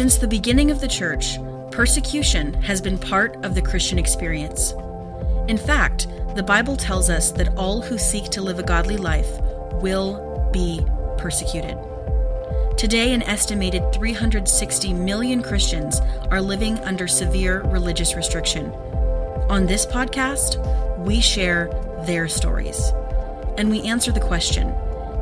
Since 0.00 0.16
the 0.16 0.26
beginning 0.26 0.70
of 0.70 0.80
the 0.80 0.88
church, 0.88 1.36
persecution 1.70 2.54
has 2.62 2.80
been 2.80 2.96
part 2.96 3.36
of 3.44 3.54
the 3.54 3.60
Christian 3.60 3.98
experience. 3.98 4.72
In 5.46 5.58
fact, 5.58 6.08
the 6.34 6.42
Bible 6.42 6.74
tells 6.74 7.10
us 7.10 7.32
that 7.32 7.54
all 7.54 7.82
who 7.82 7.98
seek 7.98 8.30
to 8.30 8.40
live 8.40 8.58
a 8.58 8.62
godly 8.62 8.96
life 8.96 9.28
will 9.82 10.48
be 10.54 10.80
persecuted. 11.18 11.76
Today, 12.78 13.12
an 13.12 13.20
estimated 13.24 13.92
360 13.92 14.94
million 14.94 15.42
Christians 15.42 16.00
are 16.30 16.40
living 16.40 16.78
under 16.78 17.06
severe 17.06 17.60
religious 17.64 18.14
restriction. 18.14 18.72
On 19.50 19.66
this 19.66 19.84
podcast, 19.84 20.56
we 21.04 21.20
share 21.20 21.68
their 22.06 22.26
stories. 22.26 22.90
And 23.58 23.70
we 23.70 23.82
answer 23.82 24.12
the 24.12 24.18
question 24.18 24.74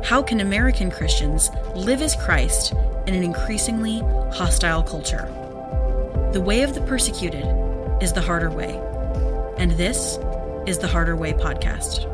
how 0.05 0.23
can 0.23 0.39
American 0.39 0.89
Christians 0.89 1.49
live 1.75 2.01
as 2.01 2.15
Christ 2.15 2.73
in 3.07 3.13
an 3.15 3.23
increasingly 3.23 3.99
hostile 4.31 4.83
culture? 4.83 5.27
The 6.33 6.41
way 6.41 6.61
of 6.63 6.73
the 6.75 6.81
persecuted 6.81 7.45
is 8.01 8.13
the 8.13 8.21
harder 8.21 8.51
way. 8.51 8.79
And 9.57 9.71
this 9.71 10.17
is 10.67 10.77
the 10.77 10.87
Harder 10.87 11.15
Way 11.15 11.33
podcast. 11.33 12.05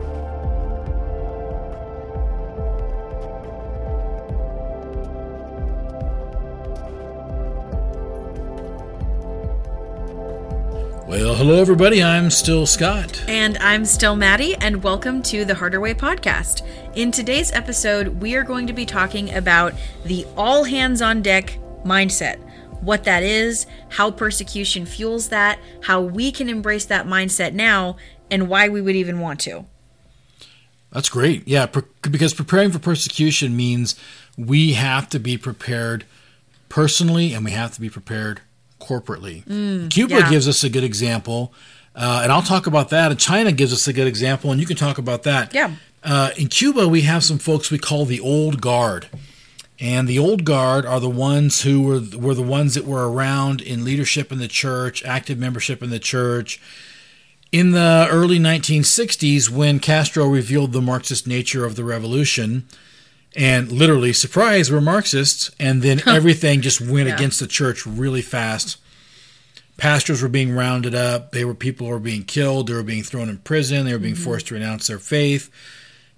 Well, 11.08 11.36
hello, 11.36 11.62
everybody. 11.62 12.02
I'm 12.02 12.32
still 12.32 12.66
Scott. 12.66 13.24
And 13.28 13.58
I'm 13.60 13.86
still 13.86 14.16
Maddie, 14.16 14.56
and 14.56 14.82
welcome 14.84 15.22
to 15.24 15.46
the 15.46 15.56
Harder 15.56 15.80
Way 15.80 15.94
podcast. 15.94 16.62
In 16.96 17.12
today's 17.12 17.52
episode, 17.52 18.22
we 18.22 18.36
are 18.36 18.44
going 18.44 18.68
to 18.68 18.74
be 18.74 18.86
talking 18.86 19.34
about 19.34 19.74
the 20.06 20.26
all 20.38 20.64
hands 20.64 21.02
on 21.02 21.22
deck 21.22 21.60
mindset 21.84 22.40
what 22.82 23.04
that 23.04 23.24
is, 23.24 23.66
how 23.90 24.12
persecution 24.12 24.86
fuels 24.86 25.30
that, 25.30 25.60
how 25.84 26.00
we 26.02 26.32
can 26.32 26.48
embrace 26.48 26.86
that 26.86 27.08
mindset 27.08 27.54
now, 27.54 27.98
and 28.30 28.48
why 28.48 28.70
we 28.70 28.80
would 28.80 28.96
even 28.96 29.20
want 29.20 29.40
to. 29.40 29.66
That's 30.92 31.10
great. 31.10 31.48
Yeah, 31.48 31.66
because 32.02 32.34
preparing 32.34 32.72
for 32.72 32.80
persecution 32.80 33.58
means 33.58 33.96
we 34.38 34.74
have 34.74 35.10
to 35.10 35.20
be 35.20 35.36
prepared 35.36 36.06
personally 36.70 37.34
and 37.34 37.44
we 37.44 37.52
have 37.52 37.74
to 37.74 37.82
be 37.82 37.90
prepared 37.90 38.42
corporately. 38.80 39.44
Mm, 39.46 39.90
Cuba 39.90 40.20
yeah. 40.20 40.30
gives 40.30 40.48
us 40.48 40.64
a 40.64 40.70
good 40.70 40.84
example, 40.84 41.52
uh, 41.96 42.22
and 42.24 42.32
I'll 42.32 42.44
talk 42.44 42.68
about 42.68 42.90
that. 42.90 43.10
And 43.10 43.20
China 43.20 43.52
gives 43.52 43.74
us 43.74 43.88
a 43.88 43.94
good 43.94 44.08
example, 44.08 44.52
and 44.52 44.62
you 44.62 44.68
can 44.68 44.78
talk 44.78 44.98
about 44.98 45.24
that. 45.24 45.54
Yeah. 45.54 45.72
Uh, 46.06 46.30
in 46.38 46.48
Cuba, 46.48 46.88
we 46.88 47.02
have 47.02 47.24
some 47.24 47.40
folks 47.40 47.72
we 47.72 47.80
call 47.80 48.06
the 48.06 48.20
old 48.20 48.62
guard. 48.62 49.08
And 49.80 50.08
the 50.08 50.20
old 50.20 50.46
guard 50.46 50.86
are 50.86 51.00
the 51.00 51.10
ones 51.10 51.64
who 51.64 51.82
were 51.82 52.02
were 52.18 52.36
the 52.36 52.42
ones 52.42 52.76
that 52.76 52.86
were 52.86 53.12
around 53.12 53.60
in 53.60 53.84
leadership 53.84 54.32
in 54.32 54.38
the 54.38 54.48
church, 54.48 55.04
active 55.04 55.38
membership 55.38 55.84
in 55.84 55.90
the 55.90 56.00
church. 56.00 56.62
In 57.52 57.72
the 57.72 58.08
early 58.10 58.40
1960s, 58.40 59.50
when 59.50 59.80
Castro 59.80 60.28
revealed 60.28 60.72
the 60.72 60.82
Marxist 60.82 61.28
nature 61.28 61.66
of 61.66 61.76
the 61.76 61.84
revolution, 61.84 62.66
and 63.36 63.72
literally, 63.72 64.14
surprise, 64.14 64.72
we're 64.72 64.82
Marxists. 64.82 65.52
And 65.60 65.82
then 65.82 66.02
everything 66.08 66.62
just 66.62 66.80
went 66.80 67.10
yeah. 67.10 67.16
against 67.16 67.40
the 67.40 67.48
church 67.48 67.86
really 67.86 68.22
fast. 68.22 68.78
Pastors 69.78 70.22
were 70.22 70.30
being 70.30 70.56
rounded 70.56 70.96
up. 70.96 71.32
They 71.32 71.44
were 71.44 71.54
people 71.54 71.88
were 71.88 72.00
being 72.00 72.24
killed. 72.24 72.68
They 72.68 72.74
were 72.74 72.84
being 72.84 73.04
thrown 73.04 73.28
in 73.28 73.40
prison. 73.40 73.86
They 73.86 73.92
were 73.92 74.00
being 74.00 74.14
mm-hmm. 74.14 74.24
forced 74.24 74.48
to 74.48 74.54
renounce 74.54 74.88
their 74.88 75.00
faith. 75.00 75.50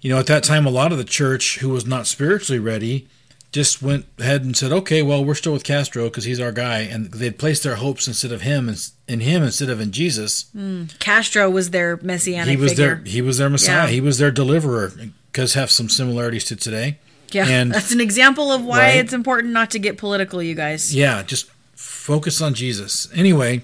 You 0.00 0.10
know, 0.10 0.18
at 0.18 0.26
that 0.26 0.44
time, 0.44 0.66
a 0.66 0.70
lot 0.70 0.92
of 0.92 0.98
the 0.98 1.04
church 1.04 1.58
who 1.58 1.70
was 1.70 1.86
not 1.86 2.06
spiritually 2.06 2.58
ready 2.58 3.08
just 3.50 3.82
went 3.82 4.04
ahead 4.18 4.42
and 4.44 4.56
said, 4.56 4.72
"Okay, 4.72 5.02
well, 5.02 5.24
we're 5.24 5.34
still 5.34 5.52
with 5.52 5.64
Castro 5.64 6.04
because 6.04 6.24
he's 6.24 6.38
our 6.38 6.52
guy," 6.52 6.80
and 6.80 7.10
they'd 7.12 7.38
placed 7.38 7.62
their 7.62 7.76
hopes 7.76 8.06
instead 8.06 8.30
of 8.30 8.42
him 8.42 8.72
in 9.08 9.20
him 9.20 9.42
instead 9.42 9.70
of 9.70 9.80
in 9.80 9.90
Jesus. 9.90 10.46
Mm. 10.56 10.98
Castro 10.98 11.48
was 11.48 11.70
their 11.70 11.98
messianic. 12.02 12.50
He 12.50 12.56
was 12.56 12.72
figure. 12.72 12.96
their 12.96 13.04
he 13.04 13.22
was 13.22 13.38
their 13.38 13.50
Messiah. 13.50 13.86
Yeah. 13.86 13.88
He 13.88 14.00
was 14.00 14.18
their 14.18 14.30
deliverer. 14.30 14.92
Because 15.32 15.54
have 15.54 15.70
some 15.70 15.88
similarities 15.88 16.44
to 16.44 16.56
today. 16.56 16.98
Yeah, 17.30 17.46
and, 17.46 17.72
that's 17.72 17.92
an 17.92 18.00
example 18.00 18.50
of 18.50 18.64
why 18.64 18.78
right? 18.78 18.96
it's 18.96 19.12
important 19.12 19.52
not 19.52 19.70
to 19.72 19.78
get 19.78 19.98
political, 19.98 20.42
you 20.42 20.54
guys. 20.54 20.94
Yeah, 20.94 21.22
just 21.22 21.50
focus 21.74 22.40
on 22.40 22.54
Jesus. 22.54 23.06
Anyway, 23.14 23.62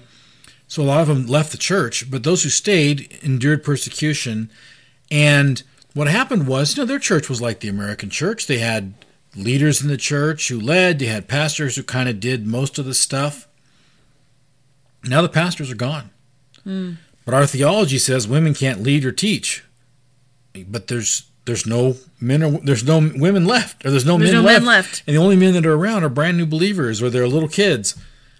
so 0.67 0.83
a 0.83 0.85
lot 0.85 1.01
of 1.01 1.07
them 1.07 1.25
left 1.25 1.51
the 1.51 1.57
church, 1.57 2.09
but 2.11 2.23
those 2.23 2.43
who 2.43 2.49
stayed 2.49 3.17
endured 3.23 3.63
persecution. 3.63 4.51
And 5.09 5.63
what 5.95 6.07
happened 6.07 6.45
was, 6.45 6.75
you 6.75 6.83
know, 6.83 6.85
their 6.85 6.99
church 6.99 7.29
was 7.29 7.41
like 7.41 7.61
the 7.61 7.69
American 7.69 8.09
church. 8.09 8.45
They 8.45 8.59
had 8.59 8.93
leaders 9.35 9.81
in 9.81 9.87
the 9.87 9.97
church 9.97 10.49
who 10.49 10.59
led, 10.59 10.99
they 10.99 11.05
had 11.05 11.27
pastors 11.27 11.77
who 11.77 11.83
kind 11.83 12.09
of 12.09 12.19
did 12.19 12.45
most 12.45 12.77
of 12.77 12.85
the 12.85 12.93
stuff. 12.93 13.47
Now 15.05 15.21
the 15.21 15.29
pastors 15.29 15.71
are 15.71 15.75
gone. 15.75 16.11
Mm. 16.67 16.97
But 17.23 17.33
our 17.33 17.47
theology 17.47 17.97
says 17.97 18.27
women 18.27 18.53
can't 18.53 18.83
lead 18.83 19.05
or 19.05 19.11
teach. 19.11 19.63
But 20.67 20.87
there's 20.87 21.23
there's 21.45 21.65
no 21.65 21.95
men 22.19 22.43
or 22.43 22.59
there's 22.59 22.83
no 22.83 22.97
women 22.97 23.45
left 23.45 23.85
or 23.85 23.91
there's 23.91 24.05
no, 24.05 24.17
there's 24.17 24.31
men, 24.31 24.41
no 24.41 24.45
left. 24.45 24.61
men 24.61 24.67
left 24.67 25.03
and 25.07 25.15
the 25.15 25.21
only 25.21 25.35
men 25.35 25.53
that 25.53 25.65
are 25.65 25.75
around 25.75 26.03
are 26.03 26.09
brand 26.09 26.37
new 26.37 26.45
believers 26.45 27.01
or 27.01 27.09
they're 27.09 27.27
little 27.27 27.49
kids 27.49 27.95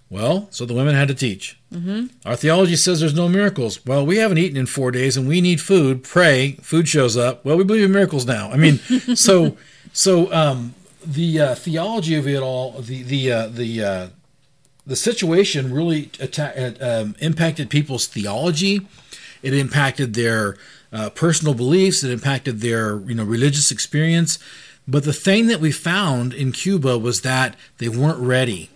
well 0.10 0.48
so 0.52 0.66
the 0.66 0.74
women 0.74 0.96
had 0.96 1.08
to 1.08 1.14
teach 1.14 1.58
mm-hmm. 1.74 2.06
our 2.26 2.36
theology 2.36 2.76
says 2.76 3.00
there's 3.00 3.14
no 3.14 3.28
miracles 3.28 3.86
well 3.86 4.06
we 4.06 4.18
haven't 4.18 4.38
eaten 4.38 4.58
in 4.58 4.66
four 4.66 4.92
days 4.92 5.18
and 5.18 5.28
we 5.28 5.42
need 5.42 5.60
food 5.60 6.04
pray 6.04 6.54
food 6.62 6.88
shows 6.88 7.18
up 7.18 7.44
well 7.44 7.58
we 7.58 7.64
believe 7.64 7.86
in 7.86 7.92
miracles 7.92 8.26
now 8.26 8.50
i 8.52 8.58
mean 8.58 8.78
so 9.16 9.58
so 9.94 10.32
um, 10.34 10.74
the 11.06 11.40
uh, 11.40 11.56
theology 11.56 12.16
of 12.16 12.28
it 12.28 12.42
all 12.42 12.74
the 12.82 13.04
the 13.04 13.32
uh, 13.32 13.48
the 13.48 13.84
uh, 13.84 14.08
the 14.86 14.96
situation 14.96 15.74
really 15.74 16.12
atta- 16.20 16.76
um, 16.82 17.16
impacted 17.20 17.70
people's 17.70 18.08
theology 18.08 18.86
it 19.46 19.54
impacted 19.54 20.16
their 20.16 20.58
uh, 20.92 21.10
personal 21.12 21.54
beliefs. 21.54 22.04
It 22.04 22.12
impacted 22.12 22.62
their 22.62 23.00
you 23.02 23.14
know 23.14 23.24
religious 23.24 23.70
experience. 23.70 24.40
But 24.88 25.04
the 25.04 25.14
thing 25.14 25.48
that 25.48 25.60
we 25.60 25.72
found 25.72 26.34
in 26.34 26.52
Cuba 26.52 26.98
was 26.98 27.22
that 27.22 27.56
they 27.78 27.90
weren't 27.90 28.20
ready. 28.20 28.70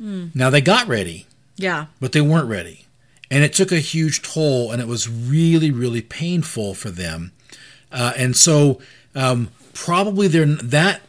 Mm. 0.00 0.34
Now 0.34 0.50
they 0.50 0.60
got 0.60 0.88
ready. 0.88 1.26
Yeah. 1.56 1.86
But 2.00 2.12
they 2.12 2.20
weren't 2.20 2.48
ready. 2.48 2.86
And 3.30 3.44
it 3.44 3.52
took 3.52 3.70
a 3.70 3.78
huge 3.78 4.22
toll 4.22 4.72
and 4.72 4.80
it 4.80 4.88
was 4.88 5.08
really, 5.08 5.70
really 5.70 6.02
painful 6.02 6.74
for 6.74 6.90
them. 6.90 7.32
Uh, 7.92 8.12
and 8.16 8.36
so 8.36 8.80
um, 9.14 9.50
probably 9.72 10.26
that 10.28 11.02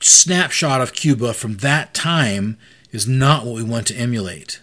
snapshot 0.00 0.80
of 0.80 0.92
Cuba 0.92 1.32
from 1.32 1.58
that 1.58 1.94
time 1.94 2.58
is 2.92 3.06
not 3.06 3.44
what 3.44 3.54
we 3.54 3.62
want 3.62 3.86
to 3.88 3.94
emulate. 3.94 4.60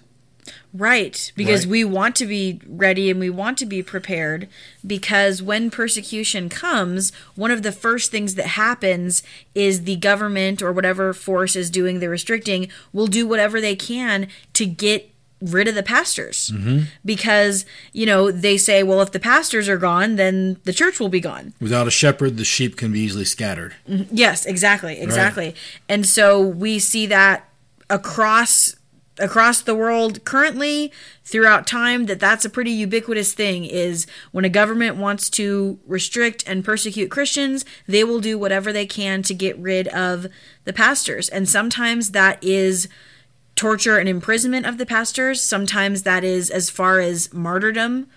Right, 0.75 1.31
because 1.35 1.67
right. 1.67 1.71
we 1.71 1.83
want 1.83 2.15
to 2.15 2.25
be 2.25 2.59
ready 2.67 3.11
and 3.11 3.19
we 3.19 3.29
want 3.29 3.59
to 3.59 3.65
be 3.65 3.83
prepared 3.83 4.47
because 4.85 5.39
when 5.39 5.69
persecution 5.69 6.49
comes, 6.49 7.11
one 7.35 7.51
of 7.51 7.61
the 7.61 7.71
first 7.71 8.09
things 8.09 8.33
that 8.35 8.47
happens 8.47 9.21
is 9.53 9.83
the 9.83 9.97
government 9.97 10.63
or 10.63 10.71
whatever 10.71 11.13
force 11.13 11.55
is 11.55 11.69
doing 11.69 11.99
the 11.99 12.09
restricting 12.09 12.69
will 12.91 13.05
do 13.05 13.27
whatever 13.27 13.61
they 13.61 13.75
can 13.75 14.27
to 14.53 14.65
get 14.65 15.13
rid 15.43 15.67
of 15.67 15.75
the 15.75 15.83
pastors. 15.83 16.49
Mm-hmm. 16.51 16.85
Because, 17.05 17.65
you 17.91 18.07
know, 18.07 18.31
they 18.31 18.57
say, 18.57 18.81
well, 18.81 19.01
if 19.01 19.11
the 19.11 19.19
pastors 19.19 19.69
are 19.69 19.77
gone, 19.77 20.15
then 20.15 20.57
the 20.63 20.73
church 20.73 20.99
will 20.99 21.09
be 21.09 21.19
gone. 21.19 21.53
Without 21.59 21.85
a 21.85 21.91
shepherd, 21.91 22.37
the 22.37 22.45
sheep 22.45 22.77
can 22.77 22.91
be 22.91 22.99
easily 23.01 23.25
scattered. 23.25 23.75
Mm-hmm. 23.87 24.15
Yes, 24.15 24.45
exactly, 24.45 24.99
exactly. 24.99 25.47
Right. 25.47 25.57
And 25.87 26.05
so 26.05 26.41
we 26.41 26.79
see 26.79 27.05
that 27.07 27.47
across 27.89 28.75
across 29.19 29.61
the 29.61 29.75
world 29.75 30.23
currently 30.25 30.91
throughout 31.23 31.67
time 31.67 32.07
that 32.07 32.19
that's 32.19 32.45
a 32.45 32.49
pretty 32.49 32.71
ubiquitous 32.71 33.33
thing 33.33 33.63
is 33.63 34.07
when 34.31 34.45
a 34.45 34.49
government 34.49 34.95
wants 34.95 35.29
to 35.29 35.79
restrict 35.85 36.43
and 36.47 36.65
persecute 36.65 37.11
Christians 37.11 37.63
they 37.87 38.03
will 38.03 38.19
do 38.19 38.39
whatever 38.39 38.73
they 38.73 38.85
can 38.85 39.21
to 39.23 39.33
get 39.33 39.57
rid 39.57 39.87
of 39.89 40.27
the 40.63 40.73
pastors. 40.73 41.29
And 41.29 41.47
sometimes 41.47 42.11
that 42.11 42.43
is 42.43 42.87
torture 43.55 43.97
and 43.97 44.09
imprisonment 44.09 44.65
of 44.65 44.77
the 44.77 44.85
pastors. 44.85 45.41
Sometimes 45.41 46.03
that 46.03 46.23
is 46.23 46.49
as 46.49 46.69
far 46.69 46.99
as 46.99 47.31
martyrdom 47.33 48.07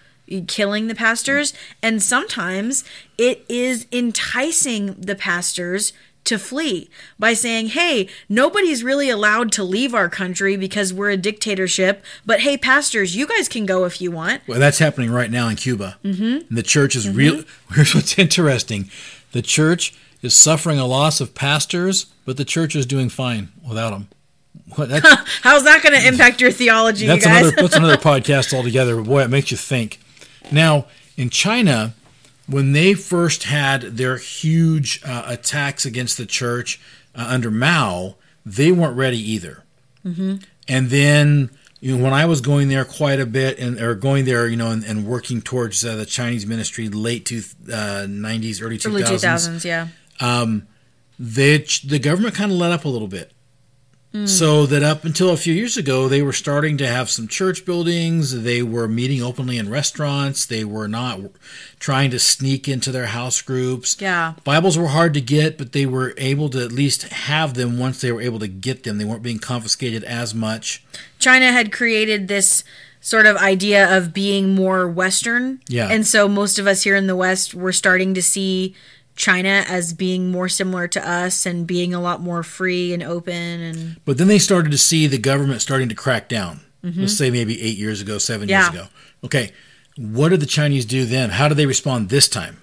killing 0.47 0.87
the 0.89 0.95
pastors. 0.95 1.53
And 1.83 2.03
sometimes 2.03 2.85
it 3.19 3.45
is 3.49 3.87
enticing 3.93 4.95
the 4.95 5.15
pastors 5.15 5.93
to 6.27 6.39
flee 6.39 6.91
by 7.19 7.33
saying, 7.33 7.69
hey, 7.69 8.09
nobody's 8.29 8.85
really 8.85 9.11
allowed 9.11 9.53
to 9.53 9.65
leave 9.65 9.95
our 9.95 10.09
country 10.09 10.57
because 10.57 10.93
we're 10.93 11.11
a 11.11 11.17
dictatorship, 11.17 12.05
but 12.25 12.41
hey, 12.41 12.57
pastors, 12.57 13.17
you 13.17 13.27
guys 13.27 13.49
can 13.49 13.67
go 13.67 13.85
if 13.85 14.01
you 14.01 14.11
want. 14.11 14.43
Well, 14.47 14.61
that's 14.61 14.79
happening 14.79 15.11
right 15.11 15.31
now 15.31 15.49
in 15.49 15.57
Cuba. 15.57 15.99
Mm-hmm. 16.05 16.55
the 16.55 16.63
church 16.63 16.95
is 16.95 17.07
mm-hmm. 17.07 17.17
real. 17.17 17.45
Here's 17.75 17.95
what's 17.95 18.19
interesting 18.19 18.91
the 19.33 19.43
church 19.43 19.95
is 20.23 20.35
suffering 20.35 20.79
a 20.79 20.87
loss 20.87 21.21
of 21.21 21.35
pastors, 21.35 22.07
but 22.25 22.37
the 22.37 22.45
church 22.45 22.75
is 22.75 22.87
doing 22.87 23.09
fine 23.09 23.51
without 23.67 23.91
them. 23.91 24.09
What, 24.75 24.91
How's 25.43 25.65
that 25.65 25.83
going 25.83 26.01
to 26.01 26.07
impact 26.07 26.41
your 26.41 26.51
theology, 26.51 27.07
that's 27.07 27.25
you 27.25 27.31
guys? 27.31 27.47
Another, 27.47 27.63
that's 27.63 27.77
another 27.77 27.97
podcast 27.97 28.55
altogether. 28.55 29.01
Boy, 29.03 29.23
it 29.23 29.31
makes 29.31 29.51
you 29.51 29.57
think. 29.57 30.01
Now, 30.51 30.87
in 31.17 31.31
China, 31.31 31.95
when 32.47 32.73
they 32.73 32.95
first 32.95 33.45
had 33.45 33.83
their 33.83 34.17
huge 34.17 35.01
uh, 35.05 35.25
attacks 35.27 35.85
against 35.85 36.17
the 36.17 36.27
church 36.27 36.81
uh, 37.15 37.27
under 37.29 37.51
Mao, 37.51 38.17
they 38.45 38.73
weren't 38.73 38.97
ready 38.97 39.19
either. 39.19 39.65
Mm-hmm. 40.05 40.37
And 40.69 40.91
then 40.91 41.51
you 41.81 41.97
know, 41.97 42.03
when 42.03 42.15
I 42.15 42.25
was 42.25 42.41
going 42.41 42.69
there 42.69 42.85
quite 42.85 43.21
a 43.21 43.27
bit 43.27 43.59
and 43.59 43.79
or 43.81 43.95
going 43.95 44.25
there, 44.25 44.49
you 44.49 44.57
know, 44.57 44.71
and, 44.71 44.83
and 44.85 45.07
working 45.07 45.43
towards 45.43 45.85
uh, 45.85 45.97
the 45.97 46.07
Chinese 46.07 46.47
ministry 46.47 46.89
late 46.89 47.27
to 47.27 47.39
uh, 47.69 48.07
90s, 48.09 48.63
early 48.63 48.79
2000s, 48.79 48.87
Early 48.87 49.03
2000s, 49.03 49.65
yeah. 49.65 49.89
they, 51.19 51.59
the 51.85 51.99
government 51.99 52.35
kind 52.35 52.51
of 52.51 52.59
let 52.59 52.73
up 52.73 52.85
a 52.85 52.89
little 52.89 53.09
bit. 53.09 53.33
Mm. 54.17 54.29
So 54.29 54.67
that 54.67 54.83
up 54.83 55.05
until 55.05 55.31
a 55.31 55.37
few 55.37 55.53
years 55.53 55.77
ago, 55.77 56.09
they 56.09 56.23
were 56.23 56.33
starting 56.33 56.79
to 56.79 56.87
have 56.87 57.11
some 57.11 57.29
church 57.29 57.65
buildings. 57.65 58.43
They 58.43 58.63
were 58.63 58.89
meeting 58.89 59.23
openly 59.23 59.59
in 59.59 59.69
restaurants. 59.69 60.47
They 60.47 60.65
were 60.65 60.89
not 60.89 61.21
trying 61.79 62.11
to 62.13 62.19
sneak 62.19 62.69
into 62.69 62.91
their 62.91 63.07
house 63.07 63.43
groups. 63.43 64.01
Yeah. 64.01 64.35
Bibles 64.45 64.79
were 64.79 64.89
hard 64.89 65.13
to 65.15 65.21
get, 65.21 65.59
but 65.59 65.73
they 65.73 65.87
were 65.87 66.15
able 66.17 66.49
to 66.51 66.65
at 66.65 66.73
least 66.73 67.03
have 67.09 67.55
them 67.55 67.79
once 67.79 68.01
they 68.01 68.13
were 68.13 68.23
able 68.23 68.39
to 68.39 68.49
get 68.49 68.85
them. 68.85 68.99
They 68.99 69.05
weren't 69.05 69.23
being 69.23 69.39
confiscated 69.39 70.03
as 70.05 70.35
much. 70.35 70.85
China 71.19 71.53
had 71.53 71.73
created 71.73 72.29
this 72.29 72.65
sort 73.01 73.27
of 73.27 73.37
idea 73.37 73.97
of 73.97 74.13
being 74.13 74.55
more 74.55 74.89
Western. 74.89 75.61
Yeah. 75.69 75.89
And 75.89 76.07
so 76.07 76.27
most 76.27 76.59
of 76.59 76.67
us 76.67 76.83
here 76.83 76.97
in 76.97 77.07
the 77.07 77.15
West 77.15 77.55
were 77.55 77.73
starting 77.73 78.15
to 78.15 78.23
see 78.23 78.75
China 79.17 79.65
as 79.67 79.93
being 79.93 80.31
more 80.31 80.49
similar 80.49 80.87
to 80.89 81.09
us 81.09 81.47
and 81.47 81.67
being 81.67 81.93
a 81.95 82.01
lot 82.01 82.21
more 82.21 82.43
free 82.43 82.93
and 82.93 83.03
open 83.03 83.33
and 83.35 84.01
But 84.05 84.19
then 84.19 84.29
they 84.29 84.39
started 84.39 84.71
to 84.73 84.79
see 84.79 85.07
the 85.07 85.19
government 85.19 85.63
starting 85.63 85.89
to 85.89 85.95
crack 85.95 86.29
down. 86.29 86.61
Let's 86.83 87.17
say 87.19 87.31
maybe 87.31 87.61
eight 87.61 87.77
years 87.77 88.01
ago, 88.01 88.19
seven 88.19 88.49
years 88.49 88.69
ago. 88.69 88.87
Okay. 89.25 89.51
What 89.97 90.29
did 90.29 90.39
the 90.39 90.47
Chinese 90.47 90.85
do 90.85 91.05
then? 91.05 91.31
How 91.31 91.49
did 91.49 91.57
they 91.57 91.67
respond 91.67 92.11
this 92.11 92.29
time? 92.29 92.59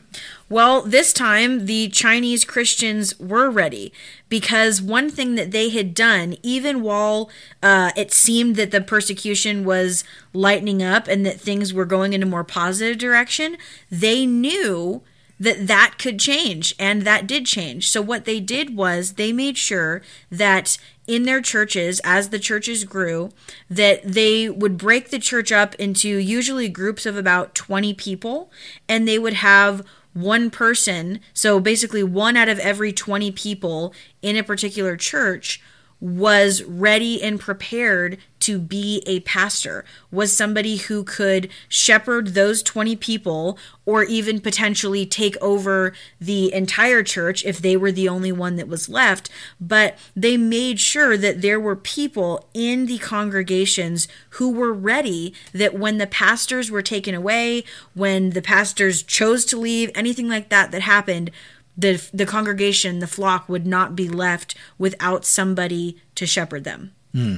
Well, 0.48 0.84
this 0.84 1.12
time 1.12 1.66
the 1.66 1.90
Chinese 1.90 2.46
Christians 2.46 3.20
were 3.20 3.50
ready 3.50 3.92
because 4.30 4.82
one 4.82 5.10
thing 5.10 5.36
that 5.36 5.52
they 5.52 5.70
had 5.70 5.94
done, 5.94 6.36
even 6.44 6.82
while 6.84 7.30
uh, 7.64 7.92
it 7.98 8.14
seemed 8.14 8.56
that 8.58 8.72
the 8.72 8.80
persecution 8.80 9.66
was 9.66 10.04
lightening 10.32 10.84
up 10.84 11.08
and 11.08 11.26
that 11.26 11.42
things 11.42 11.74
were 11.74 11.86
going 11.86 12.14
in 12.14 12.22
a 12.22 12.28
more 12.28 12.44
positive 12.44 12.98
direction, 13.00 13.58
they 13.90 14.26
knew 14.26 15.02
that 15.40 15.68
that 15.68 15.96
could 15.98 16.20
change 16.20 16.76
and 16.80 17.02
that 17.04 17.28
did 17.28 17.46
change. 17.46 17.90
So 17.90 18.02
what 18.02 18.26
they 18.26 18.40
did 18.40 18.76
was 18.76 19.14
they 19.14 19.34
made 19.34 19.58
sure 19.58 20.02
that 20.32 20.78
in 21.08 21.24
their 21.24 21.42
churches 21.42 22.00
as 22.04 22.30
the 22.30 22.40
churches 22.40 22.84
grew 22.86 23.30
that 23.70 24.02
they 24.04 24.50
would 24.50 24.78
break 24.78 25.10
the 25.10 25.20
church 25.20 25.52
up 25.52 25.76
into 25.76 26.08
usually 26.18 26.70
groups 26.70 27.06
of 27.06 27.18
about 27.18 27.54
20 27.56 27.94
people 27.94 28.50
and 28.88 29.08
they 29.08 29.20
would 29.20 29.34
have 29.34 29.86
one 30.14 30.50
person 30.50 31.20
so 31.34 31.60
basically 31.60 32.04
one 32.04 32.38
out 32.38 32.48
of 32.48 32.60
every 32.60 32.94
20 32.94 33.32
people 33.32 33.94
in 34.22 34.38
a 34.38 34.44
particular 34.44 34.96
church 34.96 35.62
was 36.00 36.64
ready 36.64 37.22
and 37.22 37.40
prepared 37.40 38.18
to 38.44 38.60
be 38.60 39.02
a 39.06 39.22
pastor, 39.22 39.86
was 40.12 40.36
somebody 40.36 40.76
who 40.78 41.04
could 41.04 41.50
shepherd 41.70 42.30
those 42.30 42.62
20 42.62 42.96
people 42.98 43.58
or 43.86 44.04
even 44.04 44.42
potentially 44.42 45.06
take 45.06 45.38
over 45.42 45.94
the 46.20 46.54
entire 46.54 47.04
church 47.04 47.46
if 47.46 47.60
they 47.60 47.78
were 47.78 47.92
the 47.92 48.10
only 48.10 48.32
one 48.32 48.58
that 48.58 48.68
was 48.68 48.90
left. 48.90 49.30
But 49.62 49.98
they 50.16 50.36
made 50.36 50.80
sure 50.80 51.16
that 51.18 51.42
there 51.42 51.60
were 51.60 51.76
people 51.76 52.48
in 52.54 52.86
the 52.86 52.98
congregations 52.98 54.08
who 54.32 54.52
were 54.52 54.74
ready 54.74 55.34
that 55.54 55.78
when 55.78 55.98
the 55.98 56.08
pastors 56.08 56.70
were 56.70 56.82
taken 56.82 57.16
away, 57.16 57.64
when 57.94 58.32
the 58.32 58.42
pastors 58.42 59.04
chose 59.04 59.46
to 59.46 59.58
leave, 59.58 59.90
anything 59.96 60.28
like 60.28 60.50
that 60.50 60.72
that 60.72 60.82
happened, 60.82 61.32
the 61.78 62.08
the 62.14 62.26
congregation, 62.26 63.00
the 63.00 63.08
flock 63.08 63.50
would 63.50 63.66
not 63.66 63.96
be 63.96 64.08
left 64.08 64.56
without 64.78 65.26
somebody 65.26 65.98
to 66.16 66.26
shepherd 66.26 66.64
them. 66.64 66.92
Hmm. 67.14 67.38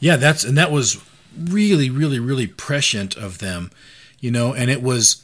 Yeah, 0.00 0.16
that's 0.16 0.44
and 0.44 0.56
that 0.58 0.72
was 0.72 1.02
really, 1.38 1.90
really, 1.90 2.18
really 2.18 2.46
prescient 2.46 3.16
of 3.16 3.38
them, 3.38 3.70
you 4.18 4.30
know, 4.30 4.52
and 4.54 4.70
it 4.70 4.82
was 4.82 5.22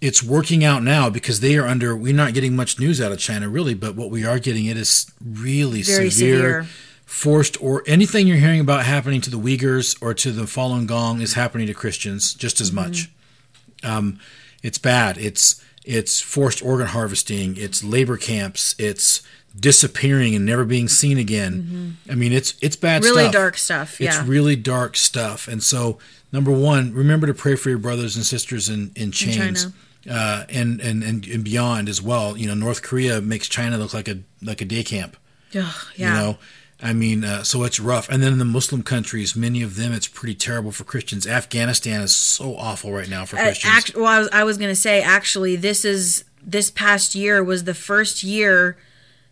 it's 0.00 0.22
working 0.22 0.62
out 0.64 0.82
now 0.82 1.10
because 1.10 1.40
they 1.40 1.56
are 1.56 1.66
under 1.66 1.96
we're 1.96 2.12
not 2.14 2.34
getting 2.34 2.54
much 2.54 2.78
news 2.78 3.00
out 3.00 3.10
of 3.10 3.18
China 3.18 3.48
really, 3.48 3.74
but 3.74 3.96
what 3.96 4.10
we 4.10 4.24
are 4.24 4.38
getting 4.38 4.66
it 4.66 4.76
is 4.76 5.10
really 5.24 5.82
severe, 5.82 6.10
severe. 6.10 6.66
forced 7.04 7.60
or 7.62 7.82
anything 7.86 8.26
you're 8.26 8.36
hearing 8.36 8.60
about 8.60 8.84
happening 8.84 9.20
to 9.22 9.30
the 9.30 9.38
Uyghurs 9.38 10.00
or 10.00 10.14
to 10.14 10.30
the 10.30 10.42
Falun 10.42 10.86
Gong 10.86 11.20
is 11.20 11.34
happening 11.34 11.66
to 11.66 11.74
Christians 11.74 12.34
just 12.34 12.60
as 12.60 12.70
much. 12.72 13.10
Um, 13.82 14.20
it's 14.62 14.78
bad. 14.78 15.18
It's 15.18 15.62
it's 15.84 16.20
forced 16.20 16.62
organ 16.62 16.88
harvesting. 16.88 17.56
It's 17.56 17.82
labor 17.82 18.16
camps. 18.16 18.74
It's 18.78 19.22
disappearing 19.58 20.34
and 20.34 20.44
never 20.46 20.64
being 20.64 20.88
seen 20.88 21.18
again. 21.18 21.96
I 22.10 22.14
mean, 22.14 22.32
it's 22.32 22.54
it's 22.60 22.76
bad 22.76 23.02
Really 23.04 23.22
stuff. 23.24 23.32
dark 23.32 23.56
stuff. 23.58 24.00
It's 24.00 24.20
really 24.22 24.56
dark 24.56 24.96
stuff. 24.96 25.48
And 25.48 25.62
so, 25.62 25.98
number 26.32 26.50
one, 26.50 26.92
remember 26.92 27.26
to 27.26 27.34
pray 27.34 27.56
for 27.56 27.68
your 27.68 27.78
brothers 27.78 28.16
and 28.16 28.24
sisters 28.24 28.68
in, 28.68 28.92
in 28.96 29.12
chains. 29.12 29.64
China. 29.64 29.74
Uh, 30.08 30.44
and, 30.48 30.80
and, 30.80 31.02
and, 31.02 31.26
and 31.26 31.44
beyond 31.44 31.86
as 31.86 32.00
well. 32.00 32.34
You 32.34 32.46
know, 32.46 32.54
North 32.54 32.82
Korea 32.82 33.20
makes 33.20 33.46
China 33.46 33.76
look 33.76 33.92
like 33.92 34.08
a 34.08 34.20
like 34.40 34.62
a 34.62 34.64
day 34.64 34.82
camp. 34.82 35.16
Ugh, 35.54 35.64
yeah. 35.96 36.08
You 36.08 36.14
know, 36.20 36.38
I 36.80 36.92
mean, 36.94 37.24
uh, 37.24 37.42
so 37.42 37.64
it's 37.64 37.78
rough. 37.78 38.08
And 38.08 38.22
then 38.22 38.32
in 38.32 38.38
the 38.38 38.44
Muslim 38.46 38.82
countries, 38.82 39.36
many 39.36 39.60
of 39.60 39.74
them, 39.76 39.92
it's 39.92 40.06
pretty 40.06 40.34
terrible 40.34 40.70
for 40.70 40.84
Christians. 40.84 41.26
Afghanistan 41.26 42.00
is 42.00 42.14
so 42.16 42.56
awful 42.56 42.92
right 42.92 43.08
now 43.10 43.26
for 43.26 43.36
Uh, 43.36 43.42
Christians. 43.46 43.74
act- 43.74 43.96
well, 43.96 44.06
I 44.06 44.18
was, 44.20 44.28
I 44.32 44.44
was 44.44 44.56
going 44.56 44.70
to 44.70 44.80
say 44.80 45.02
actually, 45.02 45.56
this 45.56 45.84
is 45.84 46.24
this 46.42 46.70
past 46.70 47.14
year 47.14 47.42
was 47.44 47.64
the 47.64 47.74
first 47.74 48.22
year 48.22 48.78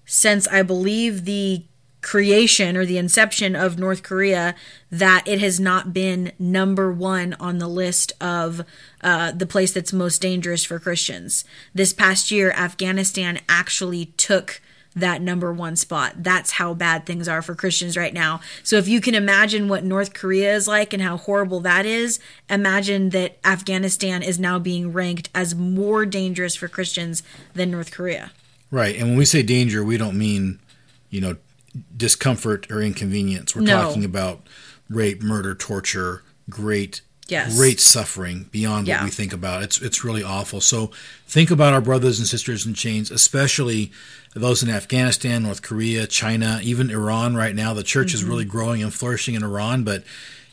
since 0.06 0.48
I 0.48 0.62
believe 0.62 1.24
the 1.24 1.64
creation 2.06 2.76
or 2.76 2.86
the 2.86 2.98
inception 2.98 3.56
of 3.56 3.80
North 3.80 4.04
Korea 4.04 4.54
that 4.92 5.24
it 5.26 5.40
has 5.40 5.58
not 5.58 5.92
been 5.92 6.30
number 6.38 6.92
one 6.92 7.34
on 7.40 7.58
the 7.58 7.66
list 7.66 8.12
of 8.20 8.62
uh, 9.02 9.32
the 9.32 9.44
place 9.44 9.72
that's 9.72 9.92
most 9.92 10.22
dangerous 10.22 10.64
for 10.64 10.78
Christians. 10.78 11.44
This 11.74 11.92
past 11.92 12.30
year, 12.30 12.52
Afghanistan 12.52 13.40
actually 13.48 14.06
took 14.16 14.60
that 14.94 15.20
number 15.20 15.52
one 15.52 15.74
spot. 15.74 16.22
That's 16.22 16.52
how 16.52 16.74
bad 16.74 17.04
things 17.04 17.26
are 17.26 17.42
for 17.42 17.56
Christians 17.56 17.96
right 17.96 18.14
now. 18.14 18.40
So 18.62 18.76
if 18.76 18.86
you 18.86 19.00
can 19.00 19.16
imagine 19.16 19.68
what 19.68 19.84
North 19.84 20.14
Korea 20.14 20.54
is 20.54 20.68
like 20.68 20.92
and 20.92 21.02
how 21.02 21.16
horrible 21.16 21.58
that 21.60 21.84
is, 21.84 22.20
imagine 22.48 23.10
that 23.10 23.36
Afghanistan 23.44 24.22
is 24.22 24.38
now 24.38 24.60
being 24.60 24.92
ranked 24.92 25.28
as 25.34 25.56
more 25.56 26.06
dangerous 26.06 26.54
for 26.54 26.68
Christians 26.68 27.24
than 27.52 27.72
North 27.72 27.90
Korea. 27.90 28.30
Right. 28.70 28.96
And 28.96 29.08
when 29.08 29.16
we 29.16 29.24
say 29.24 29.42
danger, 29.42 29.84
we 29.84 29.96
don't 29.96 30.18
mean, 30.18 30.58
you 31.10 31.20
know, 31.20 31.36
discomfort 31.96 32.70
or 32.70 32.80
inconvenience. 32.82 33.54
We're 33.54 33.62
No. 33.62 33.82
talking 33.82 34.04
about 34.04 34.46
rape, 34.88 35.22
murder, 35.22 35.54
torture, 35.54 36.22
great 36.48 37.00
Yes. 37.28 37.56
great 37.56 37.80
suffering 37.80 38.46
beyond 38.52 38.86
Yeah. 38.86 38.98
what 38.98 39.06
we 39.06 39.10
think 39.10 39.32
about. 39.32 39.62
It's 39.64 39.80
it's 39.80 40.04
really 40.04 40.22
awful. 40.22 40.60
So 40.60 40.92
think 41.26 41.50
about 41.50 41.72
our 41.74 41.80
brothers 41.80 42.20
and 42.20 42.28
sisters 42.28 42.64
in 42.64 42.74
chains, 42.74 43.10
especially 43.10 43.90
those 44.34 44.62
in 44.62 44.70
Afghanistan, 44.70 45.42
North 45.42 45.60
Korea, 45.60 46.06
China, 46.06 46.60
even 46.62 46.88
Iran 46.90 47.34
right 47.34 47.54
now. 47.56 47.74
The 47.74 47.82
church 47.82 48.14
is 48.14 48.20
Mm-hmm. 48.20 48.28
really 48.30 48.44
growing 48.44 48.82
and 48.82 48.94
flourishing 48.94 49.34
in 49.34 49.42
Iran, 49.42 49.82
but 49.82 50.04